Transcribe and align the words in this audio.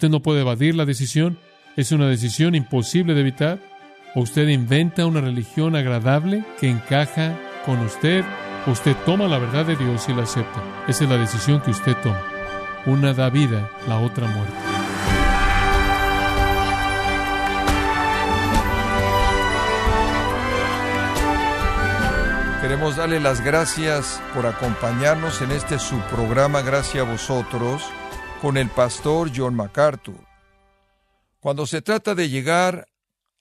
Usted 0.00 0.08
no 0.08 0.20
puede 0.20 0.40
evadir 0.40 0.74
la 0.76 0.86
decisión. 0.86 1.36
Es 1.76 1.92
una 1.92 2.08
decisión 2.08 2.54
imposible 2.54 3.12
de 3.12 3.20
evitar. 3.20 3.58
O 4.14 4.20
usted 4.22 4.48
inventa 4.48 5.04
una 5.04 5.20
religión 5.20 5.76
agradable 5.76 6.42
que 6.58 6.70
encaja 6.70 7.38
con 7.66 7.80
usted. 7.80 8.24
Usted 8.66 8.96
toma 9.04 9.28
la 9.28 9.36
verdad 9.36 9.66
de 9.66 9.76
Dios 9.76 10.08
y 10.08 10.14
la 10.14 10.22
acepta. 10.22 10.62
Esa 10.88 11.04
es 11.04 11.10
la 11.10 11.18
decisión 11.18 11.60
que 11.60 11.72
usted 11.72 11.94
toma. 12.02 12.18
Una 12.86 13.12
da 13.12 13.28
vida, 13.28 13.70
la 13.86 13.98
otra 13.98 14.26
muerte. 14.26 14.54
Queremos 22.62 22.96
darle 22.96 23.20
las 23.20 23.44
gracias 23.44 24.22
por 24.34 24.46
acompañarnos 24.46 25.42
en 25.42 25.50
este 25.50 25.78
su 25.78 25.98
programa 26.08 26.62
Gracias 26.62 27.06
a 27.06 27.10
vosotros 27.10 27.82
con 28.40 28.56
el 28.56 28.70
pastor 28.70 29.30
John 29.34 29.54
MacArthur. 29.54 30.26
Cuando 31.40 31.66
se 31.66 31.82
trata 31.82 32.14
de 32.14 32.30
llegar 32.30 32.88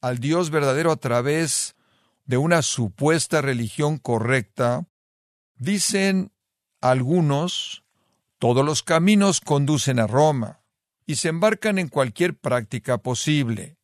al 0.01 0.19
Dios 0.19 0.49
verdadero 0.49 0.91
a 0.91 0.97
través 0.97 1.75
de 2.25 2.37
una 2.37 2.61
supuesta 2.61 3.41
religión 3.41 3.97
correcta, 3.97 4.87
dicen 5.55 6.31
algunos, 6.81 7.83
todos 8.39 8.65
los 8.65 8.83
caminos 8.83 9.41
conducen 9.41 9.99
a 9.99 10.07
Roma 10.07 10.61
y 11.05 11.15
se 11.15 11.29
embarcan 11.29 11.79
en 11.79 11.87
cualquier 11.87 12.37
práctica 12.37 12.97
posible. 12.97 13.77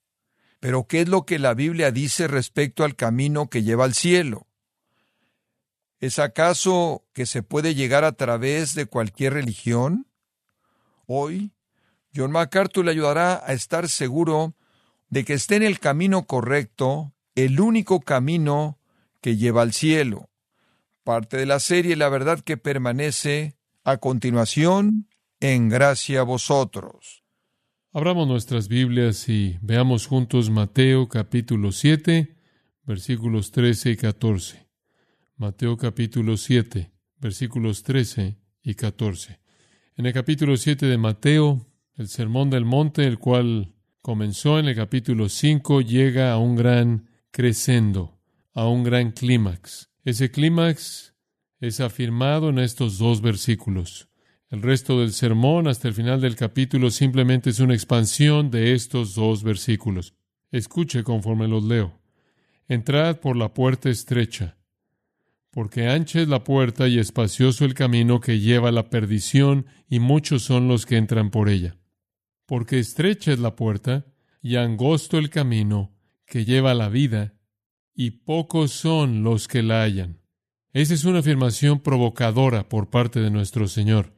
Pero 0.59 0.85
¿qué 0.85 1.01
es 1.01 1.09
lo 1.09 1.25
que 1.25 1.39
la 1.39 1.53
Biblia 1.53 1.91
dice 1.91 2.27
respecto 2.27 2.83
al 2.83 2.95
camino 2.95 3.49
que 3.49 3.63
lleva 3.63 3.85
al 3.85 3.93
cielo? 3.93 4.47
¿Es 5.99 6.19
acaso 6.19 7.05
que 7.13 7.25
se 7.25 7.41
puede 7.41 7.73
llegar 7.73 8.03
a 8.03 8.11
través 8.11 8.75
de 8.75 8.85
cualquier 8.85 9.33
religión? 9.33 10.07
Hoy, 11.07 11.51
John 12.15 12.31
MacArthur 12.31 12.85
le 12.85 12.91
ayudará 12.91 13.43
a 13.45 13.53
estar 13.53 13.89
seguro 13.89 14.55
de 15.09 15.25
que 15.25 15.33
esté 15.33 15.55
en 15.55 15.63
el 15.63 15.79
camino 15.79 16.25
correcto, 16.25 17.13
el 17.35 17.59
único 17.59 17.99
camino 18.01 18.79
que 19.21 19.37
lleva 19.37 19.61
al 19.61 19.73
cielo. 19.73 20.29
Parte 21.03 21.37
de 21.37 21.45
la 21.45 21.59
serie 21.59 21.95
La 21.95 22.09
verdad 22.09 22.39
que 22.39 22.57
permanece, 22.57 23.55
a 23.83 23.97
continuación, 23.97 25.07
en 25.39 25.69
gracia 25.69 26.21
a 26.21 26.23
vosotros. 26.23 27.23
Abramos 27.93 28.27
nuestras 28.27 28.67
Biblias 28.67 29.29
y 29.29 29.57
veamos 29.61 30.07
juntos 30.07 30.49
Mateo 30.49 31.07
capítulo 31.07 31.71
7, 31.71 32.35
versículos 32.83 33.51
13 33.51 33.91
y 33.91 33.95
14. 33.95 34.67
Mateo 35.37 35.77
capítulo 35.77 36.37
7, 36.37 36.91
versículos 37.19 37.83
13 37.83 38.37
y 38.63 38.75
14. 38.75 39.39
En 39.97 40.05
el 40.05 40.11
capítulo 40.11 40.57
7 40.57 40.87
de 40.87 40.97
Mateo, 40.97 41.65
el 41.95 42.09
Sermón 42.09 42.49
del 42.49 42.65
Monte, 42.65 43.07
el 43.07 43.17
cual 43.17 43.71
comenzó 44.01 44.59
en 44.59 44.67
el 44.67 44.75
capítulo 44.75 45.29
5, 45.29 45.79
llega 45.79 46.33
a 46.33 46.37
un 46.37 46.57
gran 46.57 47.07
crescendo, 47.31 48.19
a 48.53 48.67
un 48.67 48.83
gran 48.83 49.13
clímax. 49.13 49.89
Ese 50.03 50.31
clímax 50.31 51.13
es 51.61 51.79
afirmado 51.79 52.49
en 52.49 52.59
estos 52.59 52.97
dos 52.97 53.21
versículos. 53.21 54.09
El 54.49 54.63
resto 54.63 54.99
del 54.99 55.13
sermón 55.13 55.65
hasta 55.69 55.87
el 55.87 55.93
final 55.93 56.19
del 56.19 56.35
capítulo 56.35 56.91
simplemente 56.91 57.51
es 57.51 57.61
una 57.61 57.73
expansión 57.73 58.51
de 58.51 58.73
estos 58.73 59.15
dos 59.15 59.43
versículos. 59.43 60.13
Escuche 60.51 61.05
conforme 61.05 61.47
los 61.47 61.63
leo. 61.63 62.01
Entrad 62.67 63.21
por 63.21 63.37
la 63.37 63.53
puerta 63.53 63.89
estrecha 63.89 64.57
porque 65.55 65.87
ancha 65.87 66.19
es 66.19 66.27
la 66.27 66.43
puerta 66.43 66.89
y 66.89 66.99
espacioso 66.99 67.63
el 67.63 67.75
camino 67.75 68.19
que 68.19 68.41
lleva 68.41 68.67
a 68.67 68.71
la 68.73 68.89
perdición, 68.89 69.67
y 69.87 69.99
muchos 69.99 70.43
son 70.43 70.67
los 70.67 70.85
que 70.85 70.97
entran 70.97 71.31
por 71.31 71.47
ella. 71.47 71.77
Porque 72.45 72.77
estrecha 72.77 73.31
es 73.31 73.39
la 73.39 73.55
puerta 73.55 74.05
y 74.41 74.57
angosto 74.57 75.17
el 75.17 75.29
camino 75.29 75.95
que 76.25 76.43
lleva 76.43 76.71
a 76.71 76.73
la 76.73 76.89
vida, 76.89 77.35
y 77.93 78.11
pocos 78.25 78.71
son 78.73 79.23
los 79.23 79.47
que 79.47 79.63
la 79.63 79.83
hallan. 79.83 80.19
Esa 80.73 80.93
es 80.93 81.05
una 81.05 81.19
afirmación 81.19 81.79
provocadora 81.79 82.67
por 82.67 82.89
parte 82.89 83.21
de 83.21 83.31
nuestro 83.31 83.69
Señor. 83.69 84.11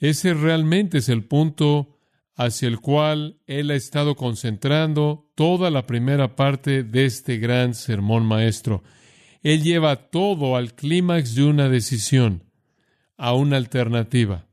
Ese 0.00 0.34
realmente 0.34 0.98
es 0.98 1.08
el 1.08 1.22
punto 1.22 2.00
hacia 2.34 2.66
el 2.66 2.80
cual 2.80 3.38
Él 3.46 3.70
ha 3.70 3.76
estado 3.76 4.16
concentrando 4.16 5.30
toda 5.36 5.70
la 5.70 5.86
primera 5.86 6.34
parte 6.34 6.82
de 6.82 7.04
este 7.04 7.36
gran 7.36 7.74
sermón 7.74 8.26
maestro. 8.26 8.82
Él 9.42 9.62
lleva 9.62 10.10
todo 10.10 10.56
al 10.56 10.74
clímax 10.74 11.34
de 11.34 11.44
una 11.44 11.68
decisión, 11.68 12.44
a 13.16 13.32
una 13.32 13.56
alternativa. 13.56 14.46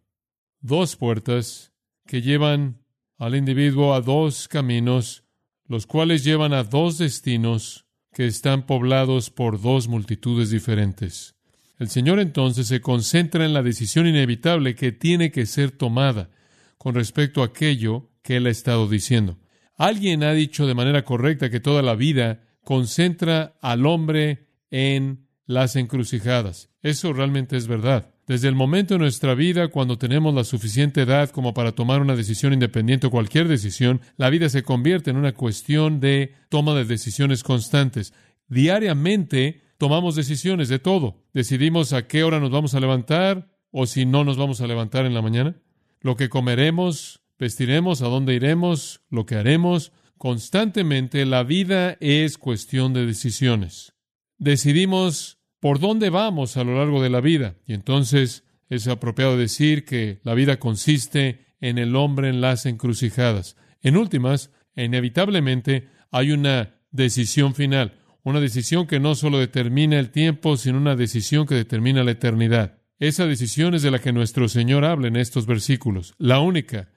Dos 0.62 0.96
puertas 0.96 1.74
que 2.06 2.22
llevan 2.22 2.82
al 3.18 3.36
individuo 3.36 3.94
a 3.94 4.02
dos 4.02 4.48
caminos, 4.48 5.24
los 5.68 5.88
cuales 5.88 6.24
llevan 6.24 6.54
a 6.54 6.64
dos 6.64 6.98
destinos 6.98 7.86
que 8.14 8.26
están 8.26 8.66
poblados 8.66 9.30
por 9.30 9.62
dos 9.62 9.88
multitudes 9.88 10.52
diferentes. 10.52 11.36
El 11.78 11.90
Señor 11.90 12.20
entonces 12.20 12.68
se 12.68 12.82
concentra 12.82 13.46
en 13.46 13.54
la 13.54 13.62
decisión 13.62 14.08
inevitable 14.08 14.74
que 14.76 14.92
tiene 14.92 15.32
que 15.32 15.46
ser 15.46 15.72
tomada 15.72 16.30
con 16.78 16.96
respecto 16.96 17.42
a 17.42 17.48
aquello 17.48 18.10
que 18.24 18.38
Él 18.38 18.48
ha 18.48 18.52
estado 18.52 18.88
diciendo. 18.88 19.38
Alguien 19.76 20.24
ha 20.24 20.34
dicho 20.34 20.66
de 20.66 20.74
manera 20.74 21.04
correcta 21.04 21.50
que 21.50 21.60
toda 21.60 21.82
la 21.82 21.96
vida 21.96 22.42
concentra 22.64 23.58
al 23.62 23.86
hombre 23.86 24.47
en 24.72 25.28
las 25.48 25.76
encrucijadas. 25.76 26.70
Eso 26.82 27.14
realmente 27.14 27.58
es 27.58 27.68
verdad. 27.68 28.14
Desde 28.28 28.50
el 28.50 28.56
momento 28.56 28.94
de 28.94 29.00
nuestra 29.00 29.34
vida, 29.34 29.70
cuando 29.70 29.98
tenemos 29.98 30.36
la 30.36 30.44
suficiente 30.44 31.02
edad 31.02 31.30
como 31.30 31.54
para 31.54 31.72
tomar 31.72 32.02
una 32.02 32.18
decisión 32.18 32.52
independiente 32.52 33.08
o 33.08 33.12
cualquier 33.12 33.48
decisión, 33.48 34.02
la 34.18 34.30
vida 34.30 34.50
se 34.50 34.64
convierte 34.64 35.10
en 35.10 35.18
una 35.18 35.34
cuestión 35.34 36.02
de 36.02 36.34
toma 36.50 36.76
de 36.76 36.84
decisiones 36.84 37.44
constantes. 37.44 38.14
Diariamente 38.50 39.62
tomamos 39.78 40.16
decisiones 40.16 40.68
de 40.68 40.80
todo. 40.80 41.24
Decidimos 41.34 41.94
a 41.94 42.08
qué 42.08 42.24
hora 42.24 42.42
nos 42.42 42.52
vamos 42.52 42.74
a 42.74 42.82
levantar 42.82 43.50
o 43.72 43.86
si 43.86 44.06
no 44.06 44.26
nos 44.26 44.36
vamos 44.36 44.60
a 44.60 44.68
levantar 44.68 45.06
en 45.06 45.14
la 45.14 45.22
mañana. 45.22 45.56
Lo 46.02 46.18
que 46.18 46.28
comeremos, 46.28 47.22
vestiremos, 47.40 48.02
a 48.02 48.08
dónde 48.08 48.34
iremos, 48.34 49.02
lo 49.10 49.26
que 49.26 49.36
haremos. 49.36 49.94
Constantemente 50.18 51.26
la 51.26 51.44
vida 51.44 51.96
es 52.02 52.38
cuestión 52.38 52.92
de 52.92 53.06
decisiones 53.06 53.97
decidimos 54.38 55.40
por 55.60 55.80
dónde 55.80 56.10
vamos 56.10 56.58
a 56.58 56.64
lo 56.64 56.78
largo 56.78 57.02
de 57.02 57.10
la 57.10 57.22
vida. 57.22 57.56
Y 57.66 57.74
entonces 57.74 58.44
es 58.70 58.88
apropiado 58.88 59.38
decir 59.38 59.86
que 59.86 60.20
la 60.24 60.34
vida 60.34 60.60
consiste 60.60 61.48
en 61.60 61.78
el 61.78 61.96
hombre 61.96 62.30
en 62.30 62.42
las 62.42 62.66
encrucijadas. 62.66 63.56
En 63.82 63.98
últimas, 63.98 64.52
inevitablemente 64.76 65.90
hay 66.12 66.32
una 66.32 66.76
decisión 66.92 67.56
final, 67.56 68.00
una 68.24 68.40
decisión 68.40 68.88
que 68.88 69.00
no 69.00 69.16
solo 69.16 69.40
determina 69.40 70.00
el 70.00 70.12
tiempo, 70.12 70.58
sino 70.58 70.78
una 70.78 70.96
decisión 70.96 71.46
que 71.46 71.56
determina 71.56 72.04
la 72.04 72.12
eternidad. 72.12 72.80
Esa 73.00 73.26
decisión 73.28 73.76
es 73.76 73.84
de 73.84 73.92
la 73.92 74.00
que 74.00 74.12
nuestro 74.12 74.50
Señor 74.50 74.84
habla 74.84 75.08
en 75.08 75.16
estos 75.16 75.46
versículos, 75.46 76.16
la 76.18 76.40
única, 76.40 76.90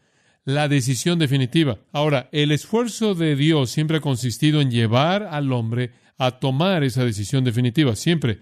la 0.44 0.68
decisión 0.68 1.18
definitiva. 1.18 1.78
Ahora, 1.92 2.28
el 2.32 2.52
esfuerzo 2.52 3.14
de 3.14 3.36
Dios 3.36 3.70
siempre 3.70 3.98
ha 3.98 4.00
consistido 4.00 4.60
en 4.60 4.70
llevar 4.70 5.24
al 5.24 5.52
hombre 5.52 5.92
a 6.20 6.32
tomar 6.32 6.84
esa 6.84 7.02
decisión 7.02 7.44
definitiva. 7.44 7.96
Siempre, 7.96 8.40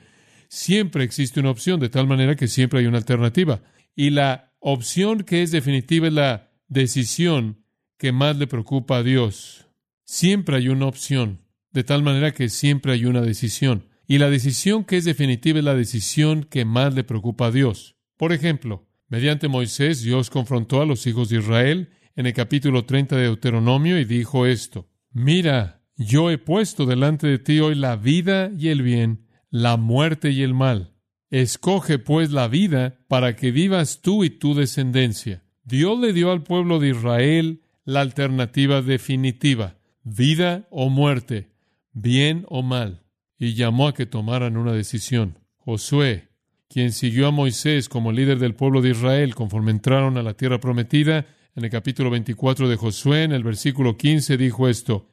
siempre 0.48 1.04
existe 1.04 1.38
una 1.38 1.50
opción, 1.50 1.78
de 1.78 1.88
tal 1.88 2.08
manera 2.08 2.34
que 2.34 2.48
siempre 2.48 2.80
hay 2.80 2.86
una 2.86 2.98
alternativa. 2.98 3.62
Y 3.94 4.10
la 4.10 4.52
opción 4.58 5.22
que 5.22 5.42
es 5.42 5.52
definitiva 5.52 6.08
es 6.08 6.12
la 6.12 6.50
decisión 6.66 7.64
que 7.96 8.10
más 8.10 8.36
le 8.36 8.48
preocupa 8.48 8.96
a 8.96 9.02
Dios. 9.04 9.68
Siempre 10.02 10.56
hay 10.56 10.68
una 10.68 10.86
opción, 10.86 11.44
de 11.70 11.84
tal 11.84 12.02
manera 12.02 12.32
que 12.32 12.48
siempre 12.48 12.92
hay 12.92 13.04
una 13.04 13.20
decisión. 13.20 13.86
Y 14.08 14.18
la 14.18 14.28
decisión 14.28 14.82
que 14.84 14.96
es 14.96 15.04
definitiva 15.04 15.60
es 15.60 15.64
la 15.64 15.76
decisión 15.76 16.42
que 16.42 16.64
más 16.64 16.94
le 16.94 17.04
preocupa 17.04 17.46
a 17.46 17.50
Dios. 17.52 17.94
Por 18.16 18.32
ejemplo, 18.32 18.88
mediante 19.06 19.46
Moisés, 19.46 20.02
Dios 20.02 20.30
confrontó 20.30 20.82
a 20.82 20.86
los 20.86 21.06
hijos 21.06 21.28
de 21.28 21.38
Israel 21.38 21.90
en 22.16 22.26
el 22.26 22.32
capítulo 22.32 22.86
30 22.86 23.14
de 23.14 23.22
Deuteronomio 23.22 24.00
y 24.00 24.04
dijo 24.04 24.46
esto, 24.46 24.90
Mira, 25.12 25.77
yo 25.98 26.30
he 26.30 26.38
puesto 26.38 26.86
delante 26.86 27.26
de 27.26 27.40
ti 27.40 27.58
hoy 27.58 27.74
la 27.74 27.96
vida 27.96 28.52
y 28.56 28.68
el 28.68 28.82
bien, 28.82 29.26
la 29.50 29.76
muerte 29.76 30.30
y 30.30 30.42
el 30.42 30.54
mal. 30.54 30.94
Escoge 31.28 31.98
pues 31.98 32.30
la 32.30 32.46
vida 32.46 33.00
para 33.08 33.34
que 33.34 33.50
vivas 33.50 34.00
tú 34.00 34.22
y 34.22 34.30
tu 34.30 34.54
descendencia. 34.54 35.42
Dios 35.64 35.98
le 35.98 36.12
dio 36.12 36.30
al 36.30 36.44
pueblo 36.44 36.78
de 36.78 36.90
Israel 36.90 37.62
la 37.84 38.00
alternativa 38.00 38.80
definitiva, 38.80 39.76
vida 40.04 40.68
o 40.70 40.88
muerte, 40.88 41.50
bien 41.92 42.46
o 42.48 42.62
mal, 42.62 43.02
y 43.36 43.54
llamó 43.54 43.88
a 43.88 43.94
que 43.94 44.06
tomaran 44.06 44.56
una 44.56 44.72
decisión. 44.72 45.40
Josué, 45.56 46.28
quien 46.68 46.92
siguió 46.92 47.26
a 47.26 47.32
Moisés 47.32 47.88
como 47.88 48.12
líder 48.12 48.38
del 48.38 48.54
pueblo 48.54 48.82
de 48.82 48.90
Israel 48.90 49.34
conforme 49.34 49.72
entraron 49.72 50.16
a 50.16 50.22
la 50.22 50.34
tierra 50.34 50.60
prometida, 50.60 51.26
en 51.56 51.64
el 51.64 51.70
capítulo 51.70 52.08
24 52.10 52.68
de 52.68 52.76
Josué, 52.76 53.24
en 53.24 53.32
el 53.32 53.42
versículo 53.42 53.96
15, 53.96 54.36
dijo 54.36 54.68
esto, 54.68 55.08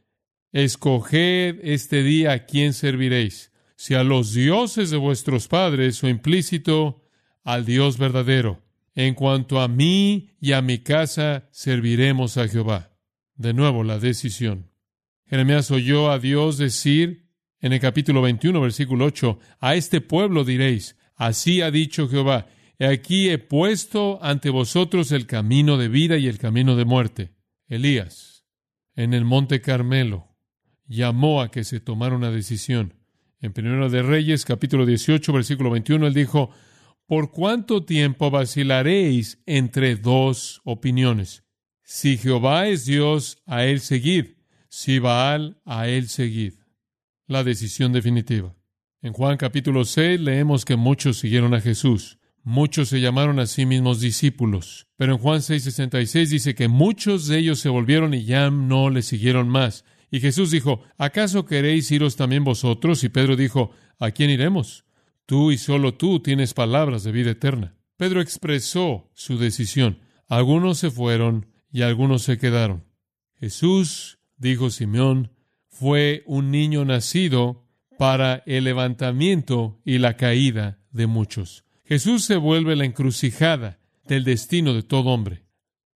Escoged 0.55 1.59
este 1.63 2.01
día 2.01 2.31
a 2.31 2.45
quién 2.45 2.71
serviréis, 2.71 3.51
si 3.75 3.93
a 3.93 4.05
los 4.05 4.33
dioses 4.33 4.89
de 4.89 4.95
vuestros 4.95 5.49
padres 5.49 6.01
o 6.01 6.07
implícito 6.07 7.03
al 7.43 7.65
Dios 7.65 7.97
verdadero. 7.97 8.63
En 8.93 9.15
cuanto 9.15 9.59
a 9.59 9.67
mí 9.67 10.29
y 10.39 10.53
a 10.53 10.61
mi 10.61 10.77
casa, 10.77 11.49
serviremos 11.51 12.37
a 12.37 12.47
Jehová. 12.47 12.97
De 13.35 13.53
nuevo, 13.53 13.83
la 13.83 13.99
decisión. 13.99 14.71
Jeremías 15.25 15.71
oyó 15.71 16.09
a 16.09 16.19
Dios 16.19 16.57
decir 16.57 17.27
en 17.59 17.73
el 17.73 17.81
capítulo 17.81 18.21
21, 18.21 18.61
versículo 18.61 19.03
8, 19.07 19.37
a 19.59 19.75
este 19.75 19.99
pueblo 19.99 20.45
diréis, 20.45 20.95
así 21.17 21.59
ha 21.59 21.69
dicho 21.69 22.07
Jehová, 22.07 22.47
he 22.79 22.87
aquí 22.87 23.27
he 23.27 23.39
puesto 23.39 24.23
ante 24.23 24.49
vosotros 24.51 25.11
el 25.11 25.27
camino 25.27 25.75
de 25.75 25.89
vida 25.89 26.15
y 26.15 26.27
el 26.27 26.37
camino 26.37 26.77
de 26.77 26.85
muerte. 26.85 27.31
Elías, 27.67 28.45
en 28.95 29.13
el 29.13 29.25
monte 29.25 29.59
Carmelo, 29.59 30.34
llamó 30.87 31.41
a 31.41 31.49
que 31.49 31.63
se 31.63 31.79
tomara 31.79 32.15
una 32.15 32.31
decisión. 32.31 32.93
En 33.41 33.53
Primero 33.53 33.89
de 33.89 34.01
Reyes, 34.01 34.45
capítulo 34.45 34.85
18, 34.85 35.31
versículo 35.33 35.69
21, 35.71 36.07
él 36.07 36.13
dijo, 36.13 36.51
¿por 37.05 37.31
cuánto 37.31 37.83
tiempo 37.83 38.31
vacilaréis 38.31 39.41
entre 39.45 39.95
dos 39.95 40.61
opiniones? 40.63 41.43
Si 41.83 42.17
Jehová 42.17 42.67
es 42.67 42.85
Dios, 42.85 43.43
a 43.45 43.65
él 43.65 43.79
seguid. 43.79 44.37
Si 44.69 44.99
Baal, 44.99 45.61
a 45.65 45.87
él 45.87 46.09
seguid. 46.09 46.53
La 47.27 47.43
decisión 47.43 47.93
definitiva. 47.93 48.55
En 49.01 49.13
Juan 49.13 49.37
capítulo 49.37 49.85
6 49.85 50.19
leemos 50.19 50.65
que 50.65 50.75
muchos 50.75 51.19
siguieron 51.19 51.53
a 51.53 51.61
Jesús. 51.61 52.17
Muchos 52.41 52.89
se 52.89 53.01
llamaron 53.01 53.39
a 53.39 53.45
sí 53.45 53.65
mismos 53.65 53.99
discípulos. 53.99 54.87
Pero 54.97 55.13
en 55.13 55.19
Juan 55.19 55.41
6:66 55.41 56.29
dice 56.29 56.55
que 56.55 56.67
muchos 56.67 57.27
de 57.27 57.37
ellos 57.39 57.59
se 57.59 57.69
volvieron 57.69 58.13
y 58.13 58.25
ya 58.25 58.49
no 58.49 58.89
le 58.89 59.01
siguieron 59.01 59.47
más. 59.49 59.85
Y 60.11 60.19
Jesús 60.19 60.51
dijo, 60.51 60.83
¿acaso 60.97 61.45
queréis 61.45 61.91
iros 61.91 62.15
también 62.15 62.43
vosotros? 62.43 63.03
Y 63.03 63.09
Pedro 63.09 63.35
dijo, 63.35 63.71
¿a 63.99 64.11
quién 64.11 64.29
iremos? 64.29 64.85
Tú 65.25 65.51
y 65.51 65.57
solo 65.57 65.95
tú 65.95 66.19
tienes 66.19 66.53
palabras 66.53 67.03
de 67.03 67.11
vida 67.11 67.31
eterna. 67.31 67.75
Pedro 67.97 68.21
expresó 68.21 69.09
su 69.13 69.37
decisión. 69.37 69.99
Algunos 70.27 70.77
se 70.79 70.91
fueron 70.91 71.47
y 71.71 71.81
algunos 71.81 72.23
se 72.23 72.37
quedaron. 72.37 72.83
Jesús, 73.39 74.19
dijo 74.37 74.69
Simeón, 74.69 75.31
fue 75.67 76.23
un 76.25 76.51
niño 76.51 76.85
nacido 76.85 77.65
para 77.97 78.43
el 78.45 78.65
levantamiento 78.65 79.81
y 79.83 79.97
la 79.97 80.15
caída 80.15 80.79
de 80.91 81.07
muchos. 81.07 81.65
Jesús 81.83 82.25
se 82.25 82.37
vuelve 82.37 82.75
la 82.75 82.85
encrucijada 82.85 83.79
del 84.05 84.23
destino 84.23 84.73
de 84.73 84.83
todo 84.83 85.09
hombre. 85.09 85.43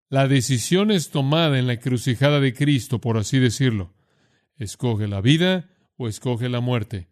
La 0.09 0.27
decisión 0.27 0.91
es 0.91 1.11
tomada 1.11 1.59
en 1.59 1.67
la 1.67 1.75
encrucijada 1.75 2.41
de 2.41 2.55
Cristo, 2.55 3.01
por 3.01 3.19
así 3.19 3.39
decirlo. 3.39 3.95
Escoge 4.59 5.09
la 5.09 5.21
vida 5.21 5.71
o 5.97 6.09
escoge 6.09 6.49
la 6.49 6.61
muerte. 6.61 7.09